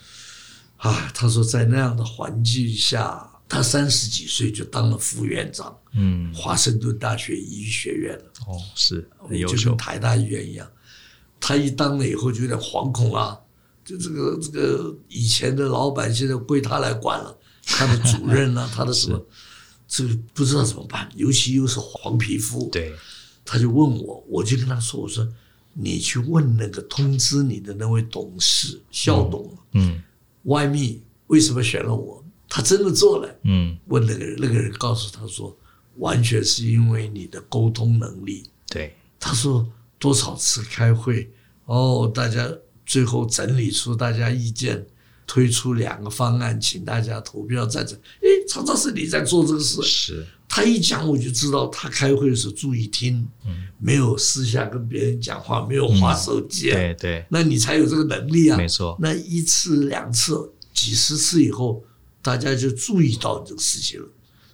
[0.78, 3.32] 啊，他说在那样的环境下。
[3.50, 8.26] 他三十几岁就当了副院长，嗯，华盛顿大学医学院了。
[8.46, 9.10] 哦，是，
[9.48, 10.70] 就跟台大医院一样。
[11.40, 13.40] 他一当了以后就有点惶恐啊，
[13.86, 19.26] 就这个这个以前的老板现在归他来管了，他的主任呢、啊， 他的什么，
[19.88, 22.68] 这个不知道怎么办，尤其又是黄皮肤。
[22.70, 22.94] 对，
[23.46, 25.26] 他就问我，我就跟他说，我说
[25.80, 30.02] 你去问那个通知你的那位董事肖董，嗯，
[30.44, 32.24] 外密为什么选了我？
[32.50, 35.56] 他真的做了，嗯，问那个人，那个人告诉他说，
[35.98, 38.50] 完全是因为你的沟通能力。
[38.68, 39.68] 对，他说
[40.00, 41.30] 多少次开会，
[41.66, 42.50] 哦，大家
[42.86, 44.88] 最后整理出大家意见，
[45.28, 47.98] 推出两个方案，请大家投票赞成。
[48.22, 49.82] 诶，常常是你在做这个事。
[49.82, 58.98] 是，他一讲我就知道他开会的时候注意听，嗯，没有私下跟别人讲话，没有划手机，对对，那你才有这个能力啊，没错。
[59.00, 61.84] 那一次两次几十次以后。
[62.20, 64.08] 大家就注意到这个事情了，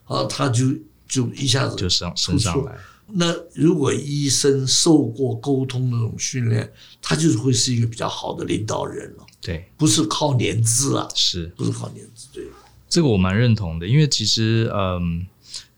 [0.04, 0.66] 啊，他就
[1.08, 2.78] 就一下子就上升上来。
[3.08, 9.26] 那如果医生受过沟通那种训练，他就是会是一个比较好的领导人了。
[9.42, 12.28] 对，不是靠年资啊，是不是靠年资？
[12.32, 12.44] 对，
[12.88, 15.26] 这个我蛮认同的，因为其实嗯，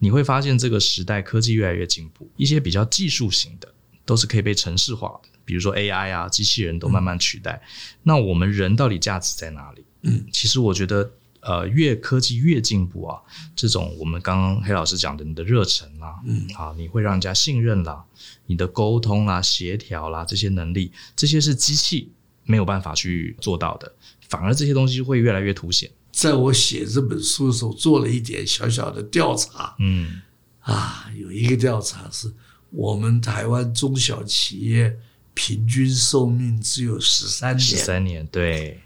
[0.05, 3.73] 你会发现这个时代科技越来越进步，一些比较技术型的
[4.05, 5.29] 都是可以被城市化的。
[5.43, 7.53] 比如说 AI 啊，机器人都慢慢取代。
[7.53, 9.83] 嗯、那我们人到底价值在哪里？
[10.03, 13.19] 嗯，其实我觉得，呃，越科技越进步啊，
[13.55, 18.05] 这种我们刚刚黑老师讲的，你的热忱啦，嗯，啊，你会让人家信任啦，
[18.45, 22.11] 你的沟通啦、协调啦这些能力，这些是机器
[22.43, 23.91] 没有办法去做到的，
[24.29, 25.89] 反而这些东西会越来越凸显。
[26.15, 30.21] 在我写这本书的时候，做了一点小小的调查，嗯，
[30.61, 32.31] 啊，有一个调查是
[32.69, 34.97] 我们台湾中小企业
[35.33, 38.79] 平均寿命只有十三年，十三年，对，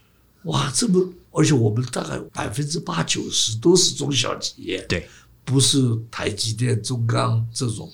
[0.45, 5.07] 哇，这么，而且我们大概百分之八九十都是中小企业，对，
[5.45, 5.77] 不是
[6.09, 7.93] 台积电、中钢这种，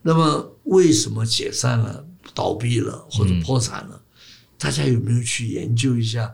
[0.00, 3.96] 那么为什么解散了、倒闭了或者破产了？
[3.96, 4.00] 嗯
[4.56, 6.32] 大家有没有去研究一下，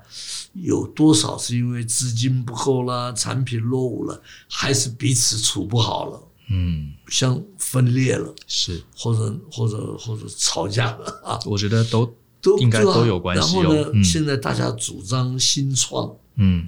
[0.52, 6.22] 有多少是因为资金不够啦、产品落伍了，还是彼此处不好了？
[6.50, 11.38] 嗯，像分裂了，是或者或者或者吵架了啊？
[11.46, 13.56] 我觉得都都应该都有关系。
[13.56, 16.12] 然后呢，嗯、现在大家主张新创。
[16.34, 16.66] 嗯，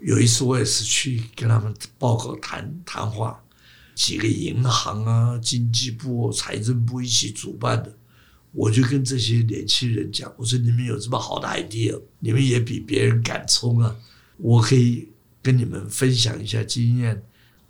[0.00, 3.38] 有一次我也是去跟他们报告谈谈话，
[3.94, 7.92] 几个银行啊、经济部、财政部一起主办的。
[8.52, 13.94] 我就跟这些年轻人讲，我说你们有这么好的 idea，你们也比别人敢冲啊！
[14.38, 15.08] 我可以
[15.42, 17.22] 跟你们分享一下经验。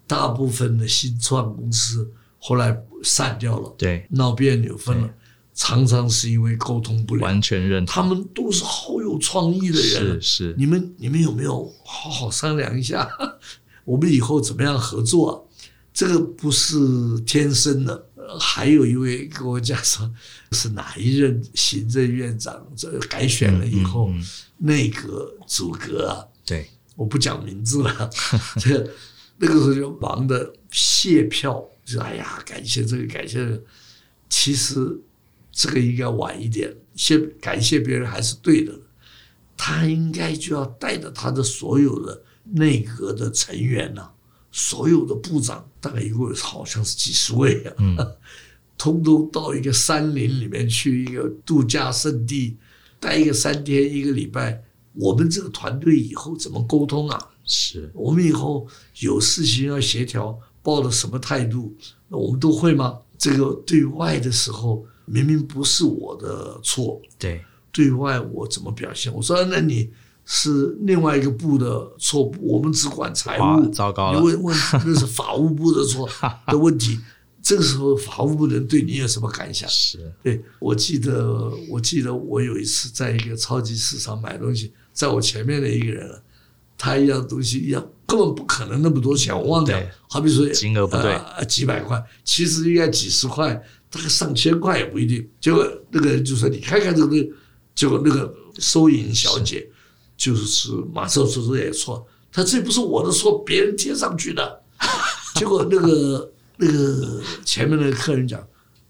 [0.06, 5.10] 大部分的新创公司后来散掉了，对，闹别扭分了，
[5.54, 7.22] 常常是因为沟通不了。
[7.22, 7.92] 完全认同。
[7.92, 10.54] 他们都是好有创意的人，是是。
[10.56, 13.06] 你们你们有没有好好商量一下？
[13.84, 15.46] 我们以后怎么样合作？
[15.92, 18.07] 这个不是天生的。
[18.36, 20.10] 还有一位跟我讲说，
[20.50, 24.26] 是哪一任行政院长这改选了以后，嗯嗯嗯、
[24.58, 26.26] 内阁组阁啊？
[26.44, 28.10] 对，我不讲名字了。
[28.58, 28.90] 这个
[29.38, 33.62] 那个时候就忙的谢票，就哎呀，感谢这个，感谢这个。
[34.28, 35.00] 其实
[35.52, 38.72] 这个应该晚一点，谢感谢别人还是对的。
[39.56, 44.12] 他应该就要带着他的所有的内阁的成员呐、啊。
[44.50, 47.96] 所有的部长大概一共好像是几十位啊，嗯，
[48.76, 52.56] 通通到一个山林里面去，一个度假胜地
[53.00, 54.62] 待一个三天一个礼拜。
[54.92, 57.18] 我们这个团队以后怎么沟通啊？
[57.44, 58.66] 是我们以后
[59.00, 61.74] 有事情要协调，抱着什么态度？
[62.08, 62.98] 那我们都会吗？
[63.16, 69.10] 这个对外的时候明明不是我的错，对，对外我怎么表现？
[69.14, 69.90] 我说那你。
[70.30, 73.66] 是另外一个部的错误，我们只管财务。
[73.70, 76.06] 糟糕了，问问那是法务部的错
[76.48, 77.00] 的问题。
[77.42, 79.66] 这个时候法务部人对你有什么感想？
[79.70, 86.20] 是，对，我记得，我记得我有一次在一个超级市场买东西，在我前面的一个人，
[86.76, 89.80] 他一样东西一样，根本不可能那么多钱，我忘掉。
[90.10, 93.54] 好比说金额不对，呃，几百块，其实应该几十块，
[93.88, 95.26] 大概上千块也不一定。
[95.40, 97.16] 结果那个人就说：“你看看这个。”
[97.74, 99.64] 结果那个收银小姐。
[100.18, 104.60] 就是马上说说也错，他这不是我的错，别人贴上去的。
[105.36, 108.44] 结果那个那个前面那个客人讲，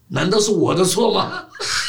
[0.07, 1.45] 难道是我的错吗？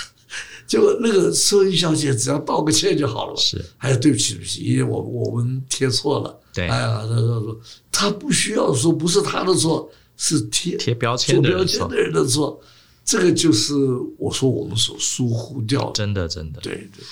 [0.69, 3.37] 结果那个收银小姐只要道个歉就好了。
[3.37, 6.39] 是，哎呀，对不起，对不起，因为我我们贴错了。
[6.53, 12.61] 对，哎呀，他说说他不需要说不是他的错，是贴贴标签的人做标签的人的错。
[13.05, 13.75] 这个就是
[14.19, 17.05] 我说我们所疏忽掉，真的真的，对对。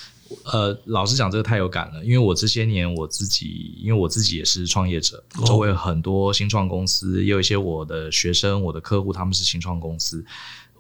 [0.45, 10.25] 呃，老实讲，这个太有感了，因为我这些年我自己，因为我自己也是创业者，周围很多新创公司，也有一些我的学生、我的客户，他们是新创公司，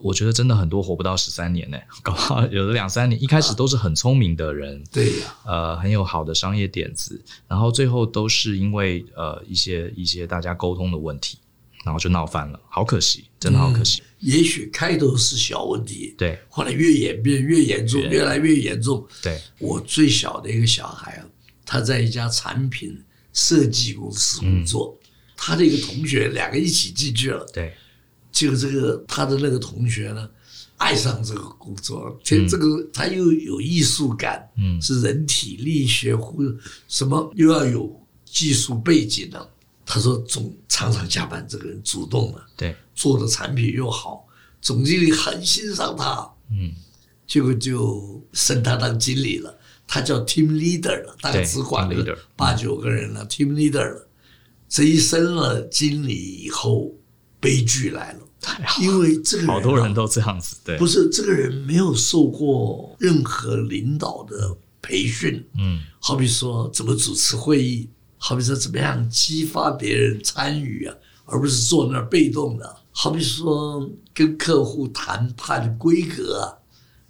[0.00, 11.38] 我觉得真的很多活不到十三年呢， 搞不好有的两三年，一开始都是很聪明的人，对呀，呃，很有好的商业点子，然后最后都是因为呃一些一些大家沟通的问题。
[11.88, 14.02] 然后就闹翻了，好可惜，真的好可惜。
[14.02, 19.08] 嗯、也许开头是小问题，对，后来越演变越严重，越来越严重。
[19.22, 21.24] 对，我最小的一个小孩啊，
[21.64, 22.94] 他在一家产品
[23.32, 27.74] 设计公司工作，嗯、他的一个同学两个一起进去了，对，
[28.30, 30.28] 就这个他的那个同学呢，
[30.76, 36.44] 爱上这个工作，这这个他又有艺术感，嗯，是人体力学或
[36.86, 39.50] 什么又要有技术背景的。
[39.90, 44.26] 他说总常常加班，这个人主动的，对，做的产品又好，
[44.60, 46.70] 总经理很欣赏他，嗯，
[47.26, 49.58] 结果就升他当经理了。
[49.86, 54.06] 他叫 team leader 了，大概只管了八九个人了，team leader 了。
[54.68, 56.92] 这一升了经理以后，
[57.40, 58.20] 悲剧来了，
[58.82, 67.88] 因为这个人好多人都这样子，对，不是这个人没有受过任何领导的培训，嗯，好比说怎么主持会议。
[68.18, 70.94] 好比说，怎么样激发别人参与啊，
[71.24, 72.76] 而不是坐那儿被动的。
[72.90, 76.58] 好比说，跟客户谈判规格啊，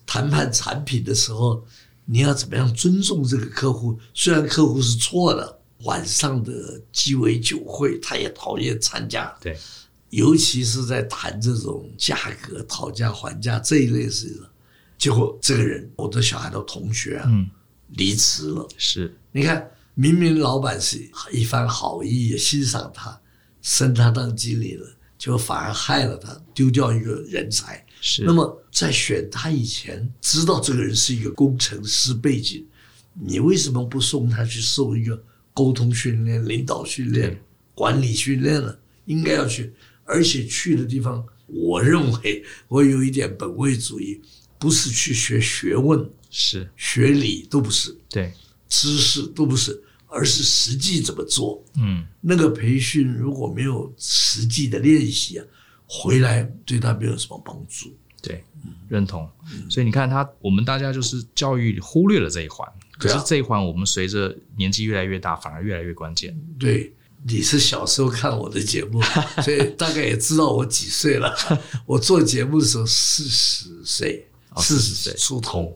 [0.07, 1.65] 谈判产品的时候，
[2.05, 3.99] 你要怎么样尊重这个客户？
[4.13, 9.35] 虽然客户是错的，晚上的鸡尾酒会他也讨厌参加。
[9.41, 9.57] 对，
[10.11, 14.43] 尤其是在谈这种价格讨价还价这一类事情，
[14.99, 17.49] 结果这个人，我的小孩的同学啊，嗯，
[17.89, 18.69] 离职了。
[18.77, 19.71] 是，你看，
[20.01, 23.21] 明明老板是一番好意，也欣赏他，
[23.61, 24.87] 升他当经理了，
[25.19, 27.85] 结果反而害了他，丢掉一个人才。
[28.01, 32.65] 是，那么在选他以前，知道这个人是一个工程师背景，
[33.13, 35.21] 你为什么不送他去受一个
[35.53, 37.37] 沟通训练、领导训练、
[37.75, 38.79] 管理训练呢？
[39.07, 39.75] 应该要去，
[40.05, 44.21] 而且去的地方，我认为 我有一点本位主义，
[44.61, 46.71] 不是去学学问，是。
[46.77, 48.33] 学理都不是，对，
[48.69, 51.63] 知识都不是，而是实际怎么做。
[51.77, 55.45] 嗯，那个培训如果没有实际的练习啊。
[55.91, 57.91] 回来对他没有什么帮助，
[58.21, 58.45] 对，
[58.91, 59.27] 认同。
[59.71, 66.39] 所以你看他，我们大家就是教育忽略了这一环，可是这一环我们随着年纪越来越大，反而越来越关键。
[66.59, 66.93] 对，
[67.27, 69.01] 你是小时候看我的节目，
[69.43, 71.35] 所以大概也知道我几岁了。
[71.87, 74.27] 我做节目的时候四十岁，
[74.59, 75.75] 四十岁出头，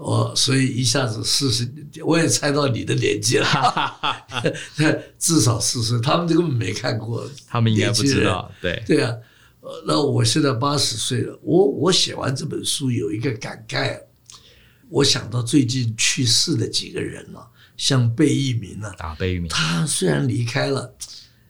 [0.00, 1.70] 我所以一下子四十，
[2.06, 3.46] 我也猜到你的年纪了，
[5.18, 8.82] 至少四十，他们根本没看过，他们应该不知道，对。
[8.86, 9.14] 对啊。
[9.60, 14.00] 呃，那我现在八十岁了，我我写完这本书有一个感慨，
[14.88, 17.46] 我想到最近去世的几个人了，
[17.76, 20.94] 像贝聿铭啊，啊，贝聿铭，他虽然离开了，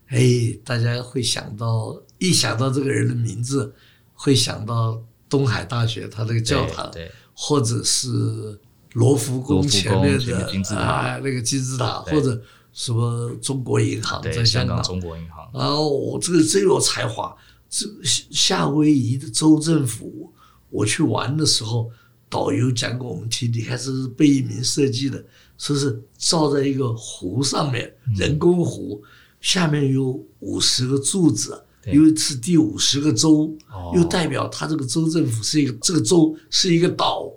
[0.09, 3.73] 哎，大家会想到，一想到这个人的名字，
[4.13, 7.13] 会想到东海大学他这个教堂，对，对
[7.43, 8.61] 或者是
[8.93, 12.39] 罗浮宫前面的啊，那个金字塔，或者
[12.71, 17.35] 什么中国银行在香港，中国银行，然后我这个真有才华。
[17.71, 20.31] 这夏威夷的州政府，
[20.69, 21.91] 我去玩的时候，
[22.29, 25.25] 导游讲给我们听，你看这是贝聿铭设计的，
[25.57, 29.03] 说是造在一个湖上面，人工湖，
[29.41, 33.51] 下面有五十个柱子，因为是第五十个州，
[33.95, 37.31] 又代表他这个州政府是一个这个州是一个岛，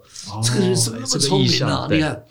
[0.44, 1.88] 这个人怎么那么聪明呢？
[1.90, 2.26] 你看，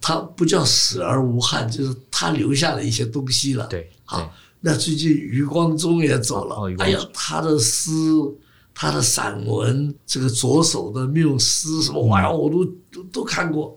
[0.00, 3.66] 他不叫死而无憾，就是他留下了一些东西了。
[3.66, 4.32] 对，好。
[4.62, 7.90] 那最近余光中也走了，哎呀，他的诗、
[8.74, 13.74] 他的散文，这个左手的缪斯什么玩意儿，我都都都看过，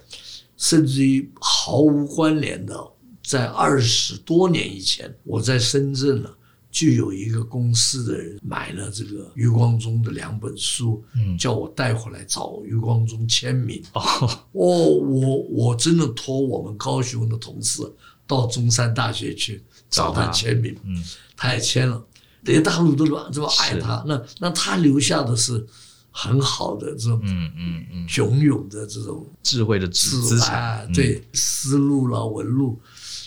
[0.58, 2.78] 甚至于毫无关联的，
[3.24, 6.30] 在二十多年以前，我在深圳呢，
[6.74, 11.02] 就有一个公司的人买了这个余光中的两本书，
[11.40, 13.82] 叫我带回来找余光中签名。
[13.94, 17.82] 哦，我我真的托我们高雄的同事
[18.28, 19.64] 到中山大学去。
[19.94, 21.04] 找他签名，嗯，
[21.38, 22.04] 他也签了，
[22.42, 25.64] 连大陆都这么爱他，那那他留下的是
[26.10, 32.82] 很好的这种，嗯嗯嗯，汹涌的这种智慧的资产，对，思路了纹路。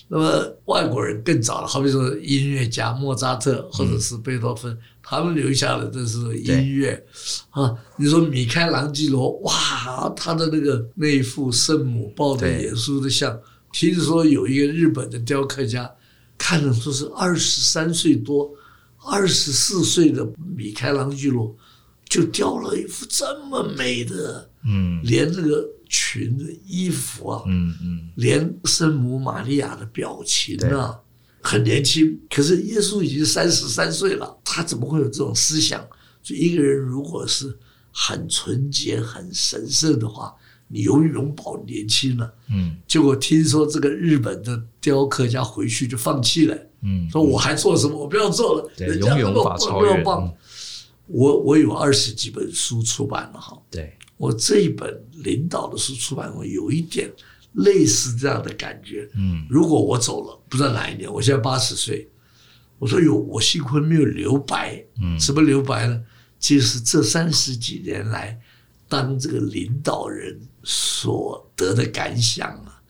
[0.09, 7.05] 那么外国人更早了，好比说音乐家莫扎特或者是贝多芬，他们留下的这是音乐
[7.51, 7.75] 啊。
[7.97, 13.39] 你说米开朗基罗，哇，他的那个那一幅圣母抱着耶稣的像，
[13.73, 15.91] 听说有一个日本的雕刻家。
[16.39, 18.51] 看着说是二十三岁多，
[19.07, 20.23] 二十四岁的
[20.55, 21.57] 米开朗基罗
[22.07, 31.01] 就雕了一幅这么美的，嗯，连这个裙子、衣服啊，嗯嗯，连圣母玛利亚的表情啊，
[31.41, 32.21] 很年轻。
[32.29, 35.87] 可是耶稣已经三十三岁了，他怎么会有这种思想？
[36.23, 37.59] 就一个人如果是
[37.91, 40.35] 很纯洁、很神圣的话。
[40.69, 47.97] 你永远保年轻了，嗯，结果听说这个日本的雕刻家回去就放弃了，嗯，说我还做什么？
[47.97, 50.05] 我不要做了，对，永远无法超越。
[51.07, 57.11] 我我有二十几本书出版了哈，对，我这一本领导的书出版，我有一点
[57.53, 62.09] 类似这样的感觉，嗯，如果我走了，不知道哪一年，我现在八十岁，
[62.79, 66.03] 我说有我幸亏没有留白，嗯，什么留白呢？
[66.39, 68.39] 就是这三十几年来。
[68.89, 72.81] 当这个领导人所得的感想啊，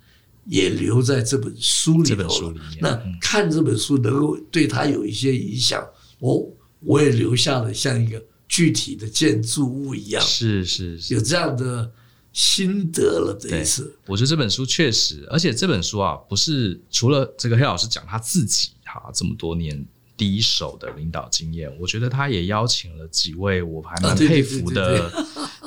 [0.44, 2.14] 也留在这本书里头。
[2.14, 5.82] 这本书里面，那看这本书能够对他有一些影响，
[6.18, 10.22] 我我也留下了像一个具体的建筑物一样。
[10.22, 11.90] 是是是，有这样的
[12.32, 13.96] 心得了这一次。
[14.06, 19.86] 我觉得这本书确实，而且这本书啊，不是除了这个黑老师讲他自己哈，这么多年。
[20.18, 25.12] 第一手的领导经验，我觉得他也邀请了几位我还蛮佩服的，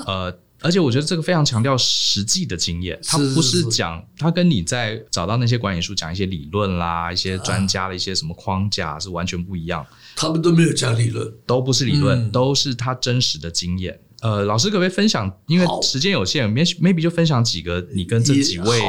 [0.07, 9.85] 呃，而且我觉得这个非常强调实际的经验，他不是讲他跟你在找到那些管理书讲一些理论啦，一些专家的一些什么框架是完全不一样，
[10.19, 13.97] 他们都没有讲理论，都不是理论，都是他真实的经验。
[14.19, 15.33] 呃，老师可不可以分享？
[15.47, 18.81] 因为时间有限，maybe 就分享几个你跟这几位。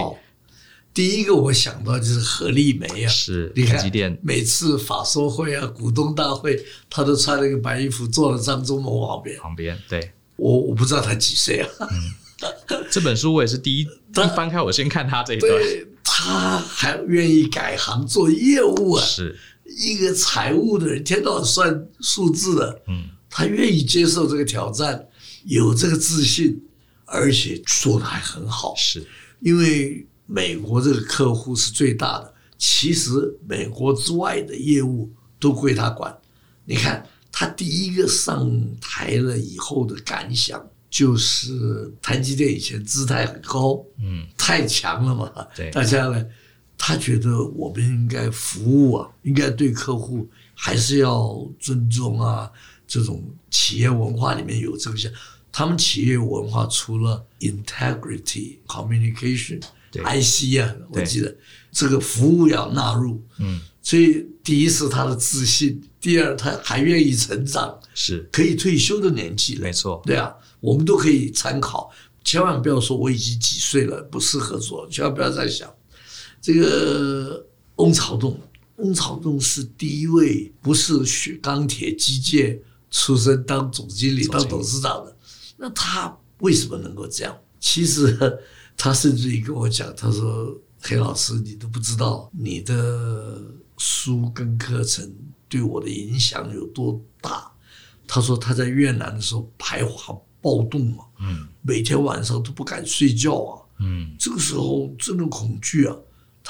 [0.92, 6.60] 第一个我想到就是何丽梅啊，是你看每次法说会啊、股东大会，
[6.90, 9.38] 他都穿了一个白衣服坐在张忠谋旁边。
[9.38, 11.68] 旁边，对，我我不知道他几岁啊。
[11.92, 13.82] 嗯、这本书我也是第一
[14.18, 15.48] 一翻开，我先看他这一段。
[15.52, 19.38] 对，他还愿意改行做业务啊，是
[19.78, 22.82] 一个财务的人，天天到晚算数字的。
[22.88, 25.06] 嗯，他愿意接受这个挑战，
[25.44, 26.62] 有这个自信，
[27.04, 28.74] 而且做得还很好。
[28.76, 29.06] 是
[29.40, 30.06] 因为。
[30.32, 33.10] 美国这个客户是最大的，其实
[33.48, 35.10] 美国之外的业务
[35.40, 36.16] 都归他管。
[36.64, 38.48] 你看他第一个上
[38.80, 46.24] 台了以后的感想，就是台积电以前姿态很高，嗯，太强了嘛，对，大家呢，
[46.82, 52.50] 他觉得我们应该服务啊，应该对客户还是要尊重啊，
[52.88, 55.12] 这种企业文化里面有这些。
[55.52, 59.60] 他们企业文化除了 integrity communication。
[59.92, 61.36] 对 IC 啊，我记得
[61.72, 71.90] 这个服务要纳入，嗯，所以第一是他的自信，第二他还愿意成长，是可以退休的年纪了，没错，对啊，我们都可以参考，
[72.22, 75.68] 千万不要说我已经几岁了不适合做，千万不要再想。
[76.40, 78.38] 这个翁朝栋，
[78.76, 82.58] 翁朝栋是第一位不是学钢铁机械
[82.90, 85.16] 出身当总经理当董事长的，
[85.56, 87.36] 那他为什么能够这样？
[87.58, 88.38] 其实。
[88.82, 93.38] 他甚至于跟我讲，他说：“黑老师，你都不知道你的
[93.76, 95.14] 书跟课程
[95.50, 97.52] 对我的影响有多大。”
[98.08, 105.94] 他说他在越南的时候排华暴动嘛，嗯，每天晚上都不敢睡觉啊，嗯，这个时候真的恐惧啊。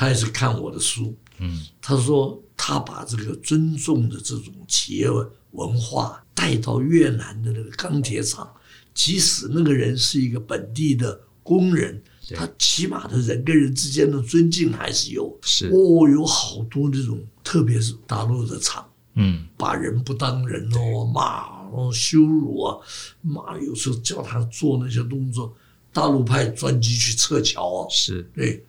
[0.01, 5.07] 他也是看我的书，嗯，他说他把这个尊重的这种企业
[5.51, 8.51] 文化带到越南的那个钢铁厂，
[8.95, 12.03] 即使那个人是一个本地的工人。
[12.35, 15.67] 他起码的人跟人之间的尊敬还是有，是。
[15.67, 22.79] 哦，有好多这种，特别是大陆的厂，嗯，把人不当人哦，骂哦，羞辱啊，
[23.21, 25.55] 骂，有时候叫他做那些动作，
[25.93, 28.23] 大陆派专机去撤侨啊，是。
[28.35, 28.65] 对。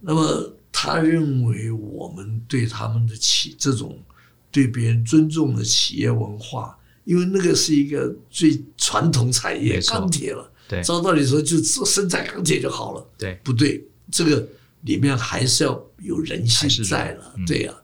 [0.00, 3.98] 那么他认为我们对他们的企这种
[4.50, 10.50] 对别人尊重的企业文化，因为那个是一个最传统产业，钢铁了。
[10.84, 13.04] 照道理说，就只生产钢铁就好了。
[13.18, 13.84] 对，不对？
[14.08, 14.48] 这个
[14.82, 17.34] 里面还是要有人性在了。
[17.36, 17.82] 嗯、对呀、啊，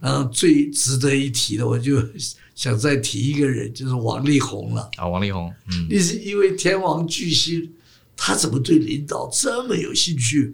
[0.00, 2.02] 然后最值得一提的，我就
[2.56, 4.90] 想再提一个人，就是王力宏了。
[4.96, 7.72] 啊，王力宏，嗯，你是因为天王巨星，
[8.16, 10.52] 他怎么对领导这么有兴趣？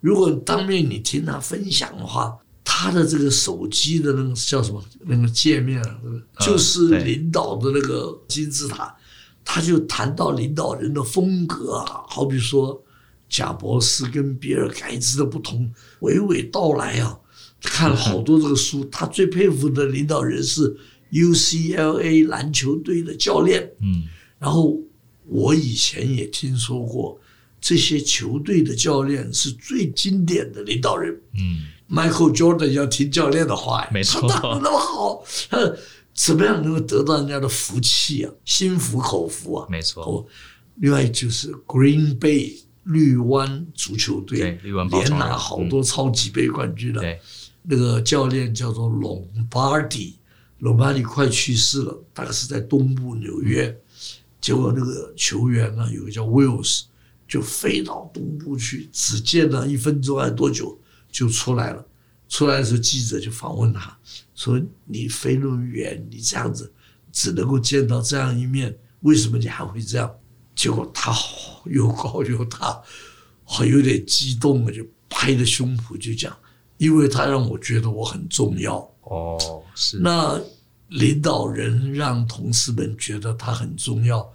[0.00, 6.00] 如果当面你听他分享的话，他的这个手机的那个叫什么那个界面啊，
[6.40, 8.96] 就是领导的那个金字塔。
[9.42, 12.80] 他就谈到领导人的风格啊，好比说
[13.28, 17.18] 贾博士跟比尔盖茨的不同，娓娓道来啊。
[17.62, 20.76] 看了好多这个书，他最佩服的领导人是
[21.10, 23.72] UCLA 篮球队的教练。
[23.80, 24.04] 嗯，
[24.38, 24.78] 然后
[25.26, 27.18] 我以前也听说过，
[27.60, 31.20] 这些球队的教练是最经典的领导人。
[31.34, 35.24] 嗯，Michael Jordan 要听教练的话呀，没错，他那么好。
[35.50, 35.58] 他
[36.14, 38.32] 怎么样能够得到人家的福气啊？
[38.44, 39.66] 心服口服啊？
[39.70, 40.26] 没错。
[40.76, 47.18] 另外就是 Green Bay 绿湾足球队，连拿好多超级杯冠军的。
[47.62, 53.78] 那个教练叫做 Lombardi，Lombardi 快去世了，大概是在东部纽约。
[54.40, 56.84] 结果那个球员呢，有个叫 Wills，
[57.30, 60.76] 就飞到东部去，只见了一分钟还是多久
[61.12, 61.86] 就出来了。
[62.28, 63.96] 出来的时候，记者就访问他。
[64.34, 66.72] 说你飞那么远，你这样子
[67.12, 70.12] 只能够见到这样一面，为什么你还会这样？
[70.56, 71.14] 结果他
[71.66, 72.82] 又高又大，
[73.44, 76.36] 好有点激动了，就拍着胸脯就讲，
[76.78, 78.76] 因为他让我觉得我很重要。
[79.02, 79.98] 哦，是。
[80.00, 80.40] 那
[80.88, 84.28] 领导人让同事们觉得他很重要，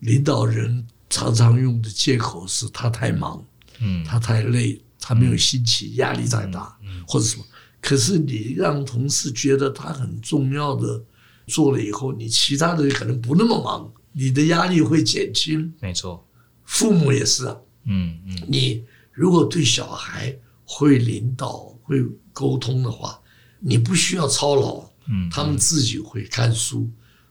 [0.00, 3.44] 领导人常常用的借口是他太忙，
[3.80, 7.44] 嗯，他太累，他没有心情，压力太大，嗯，或者什么。
[7.80, 11.02] 可是你让同事觉得他很重要的
[11.48, 15.72] 做了以后，你其他的人可能不那么忙，你的压力会减轻。
[15.80, 16.26] 没错，
[16.64, 17.56] 父母也是啊。
[17.84, 23.20] 嗯嗯，你如果对小孩会领导、会沟通的话，
[23.58, 24.88] 你不需要操劳。
[25.08, 26.88] 嗯，他们自己会看书，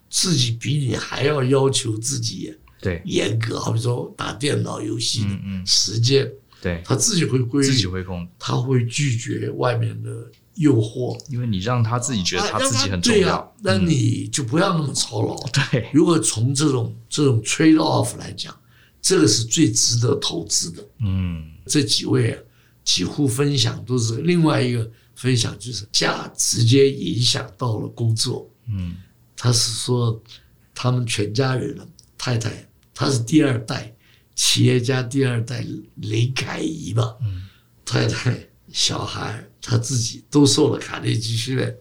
[0.10, 2.54] 自己比你还要要求自己。
[2.82, 3.60] 对，严格。
[3.60, 5.30] 好比说打电脑游戏的
[5.66, 6.30] 时间，
[6.62, 10.10] 对，他自己会规律，自己会控，他会拒绝外面的
[10.56, 15.36] 诱惑，因为你让他自己觉得他自己很重要，啊、那你就不要那么操劳。
[15.36, 18.58] 嗯、对，如果从这种这种 trade off 来讲，
[19.02, 20.86] 这个是最值得投资的。
[21.00, 22.40] 嗯，这几位啊，
[22.84, 28.50] 几乎分享都是另外一个分享，就是家直接影响到了工作。
[28.68, 28.98] 嗯，
[29.38, 30.22] 他是说
[30.76, 32.69] 他们全家人了，太太。
[33.00, 33.96] 他是第二代
[34.36, 37.48] 企业家，第二代林凯仪吧，嗯，
[37.86, 38.38] 太太、
[38.74, 41.74] 小孩，他自己都受了卡内基训练，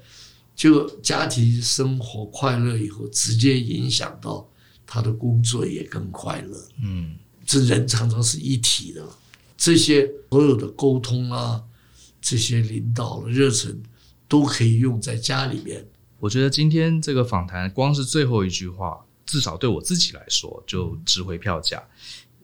[0.54, 4.48] 就家庭生活快乐以后，直接影响到
[4.86, 6.68] 他的工作也更快乐。
[6.80, 9.04] 嗯，这人常常是一体的，
[9.56, 11.64] 这些所有的沟通啊，
[12.20, 13.82] 这些领导的热忱，
[14.28, 15.84] 都可以用在家里面。
[16.20, 19.00] 我觉得今天这个访谈，光是最后一句话。
[19.28, 21.80] 至少对我自己来说，就值回票价。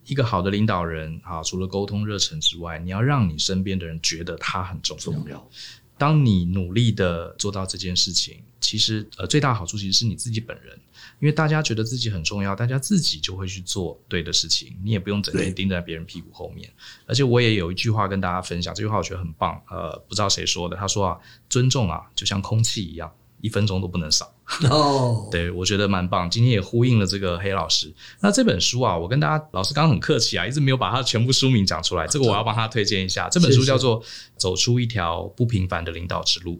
[0.05, 5.49] 一个好的领导人啊，除了沟通热忱之外，你要让你身边的人觉得他很重要。
[5.97, 10.77] 当你努力的做到这件事情，其实呃最大的好处其实是你自己本人，
[11.19, 16.69] 因为大家觉得自己很重要，大家自己就会去做对的事情，你也不用整天盯在别人屁股后面。
[17.07, 19.59] 而且我也有一句话跟大家分享，这句话我觉得很棒。
[19.69, 21.17] 呃，不知道谁说的，他说啊，
[21.49, 23.11] 尊重啊，就像空气一样。
[23.45, 24.33] 一分钟都不能少
[24.71, 26.27] 哦， 对，我觉得蛮棒。
[26.27, 27.93] 今天也呼应了这个黑老师。
[28.19, 32.07] 那这本书啊，我跟大家老师刚刚很客气啊，一直没有把他全部书名讲出来。
[32.07, 33.29] 这个我要帮他推荐一下。
[33.31, 34.01] 这本书叫做
[34.35, 36.53] 《走出一条不平凡的领导之路》。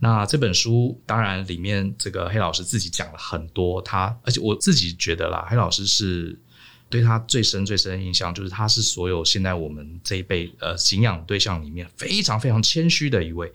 [0.00, 6.40] 那这本书当然里面这个黑老师自己讲了很多他，而且我自己觉得啦，黑老师是。
[6.92, 13.50] 对他最深最深的印象就是，他是所有现在我们这一辈呃敬仰对象里面非常非常谦虚的一位。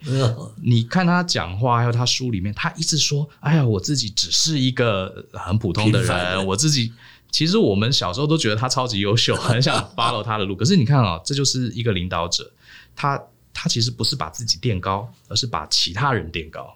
[0.63, 6.91] 你看他讲话，还有他书里面，他一直说：“哎呀，我自己只是一个很普通的人，我自己
[7.29, 10.55] 其实我们小时候都觉得他超级优秀， 很想 follow 他的路。
[10.55, 12.51] 可是你看啊，这就是一个领导者，
[12.95, 13.21] 他
[13.53, 16.75] 他其实不是把自己垫高，而是把其他人垫高。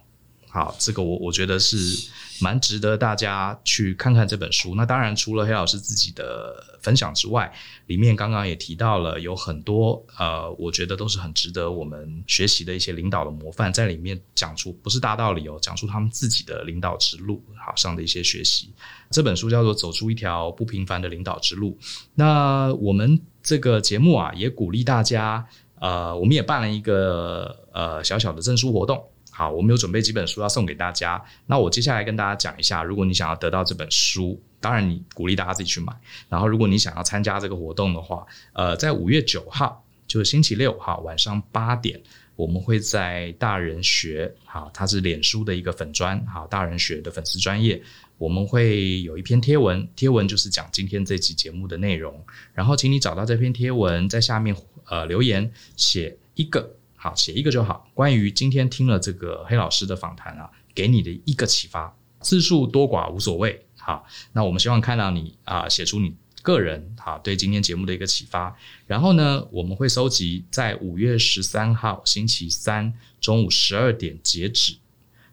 [0.52, 2.10] 好，这个我我觉得是。
[2.40, 4.74] 蛮值得大家去看看这本书。
[4.74, 7.52] 那当然，除了黑老师自己的分享之外，
[7.86, 18.72] 里面刚刚也提到了有很多呃，我觉得都是很值得我们学习的一些领导的模范，在里面讲出不是大道理哦，讲出他们自己的领导之路好上的一些学习。
[19.08, 21.78] 这本书叫做《走出一条不平凡的领导之路》。
[22.16, 25.46] 那我们这个节目啊，也鼓励大家，
[25.78, 29.11] 呃，我们也办了一个呃小小的证书活动。
[29.34, 31.20] 好，我们有准备几本书要送给大家。
[31.46, 35.90] 那我接下来跟大家讲一下，如果你想要得到这本书，当然你鼓励大家自己去买。
[36.28, 41.98] 然后，如果你想要参加这个活动的话，呃，在五月九号，就是星期六，哈，晚上八点，
[42.36, 47.82] 我们会在大人学，好，它是脸书的一个粉专，好，大人学的粉丝专业，
[48.18, 52.22] 我们会有一篇贴文，贴文就是讲今天这期节目的内容。
[52.52, 54.54] 然后，请你找到这篇贴文，在下面
[54.84, 56.76] 呃留言写一个。
[57.02, 57.90] 好，写一个就好。
[57.94, 63.66] 关于今天听了这个黑老师的访谈啊，给你的一个启发，字数多寡无所谓。
[63.76, 68.56] 好，那我们希望看到你啊，写出你个人好对今天节目的一个启发。
[68.86, 74.76] 然后呢，我们会收集在五月十三号星期三中午十二点截止。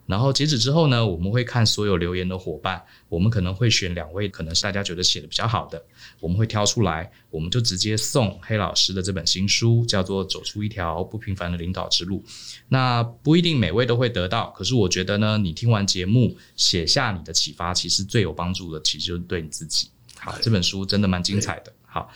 [0.10, 5.80] 然后截止之后呢，我们会看所有留言的伙伴，我们可能会选两位，可能是大家觉得写的比较好的，
[6.20, 12.24] 我们会挑出来，我们就直接送黑老师的这本新书，叫做《走出一条不平凡的领导之路》。
[12.70, 19.90] 那不一定每位都会得到，可是我觉得呢，你听完节目写下你的启发，其实最有帮助的，其实就是对你自己。
[20.18, 21.72] 好，这本书真的蛮精彩的。
[21.86, 22.12] 好。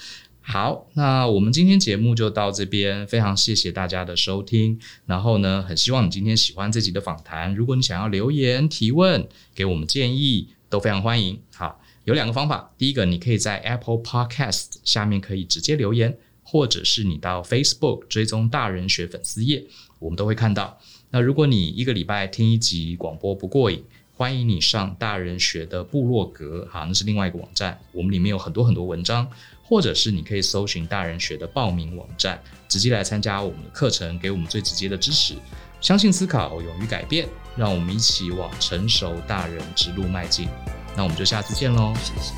[0.45, 4.77] 好，那我们今天节目就到这边，非常谢谢大家的收听。
[5.05, 7.55] 然后呢，很希望你今天喜欢这集的访谈。
[7.55, 9.25] 如果你想要留言提问，
[9.55, 11.39] 给我们建议，都非常欢迎。
[11.55, 19.63] 好，有两个方法，第一个，你可以在 Apple Podcast 下面可以直接留言，或者是你到 Facebook 追踪大人学粉丝页，
[19.97, 20.77] 我们都会看到。
[21.11, 23.81] 那如果你一个礼拜听一集广播不过瘾，
[24.15, 29.27] 欢迎你上大人学的部落格，好，那是另外一个网站，我们里面有很多很多文章。
[29.63, 35.35] 或者是你可以搜寻大人学的报名网站，直接来参加我们的课程，给我们最直接的支持。
[35.81, 40.47] 相信思考，勇于改变，让我们一起往成熟大人之路迈进。
[40.95, 41.93] 那我们就下次见喽！
[42.03, 42.33] 谢谢，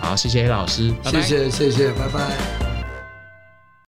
[0.00, 1.22] 好，谢谢 A 老师，拜拜。
[1.22, 2.73] 谢谢，谢谢，拜拜。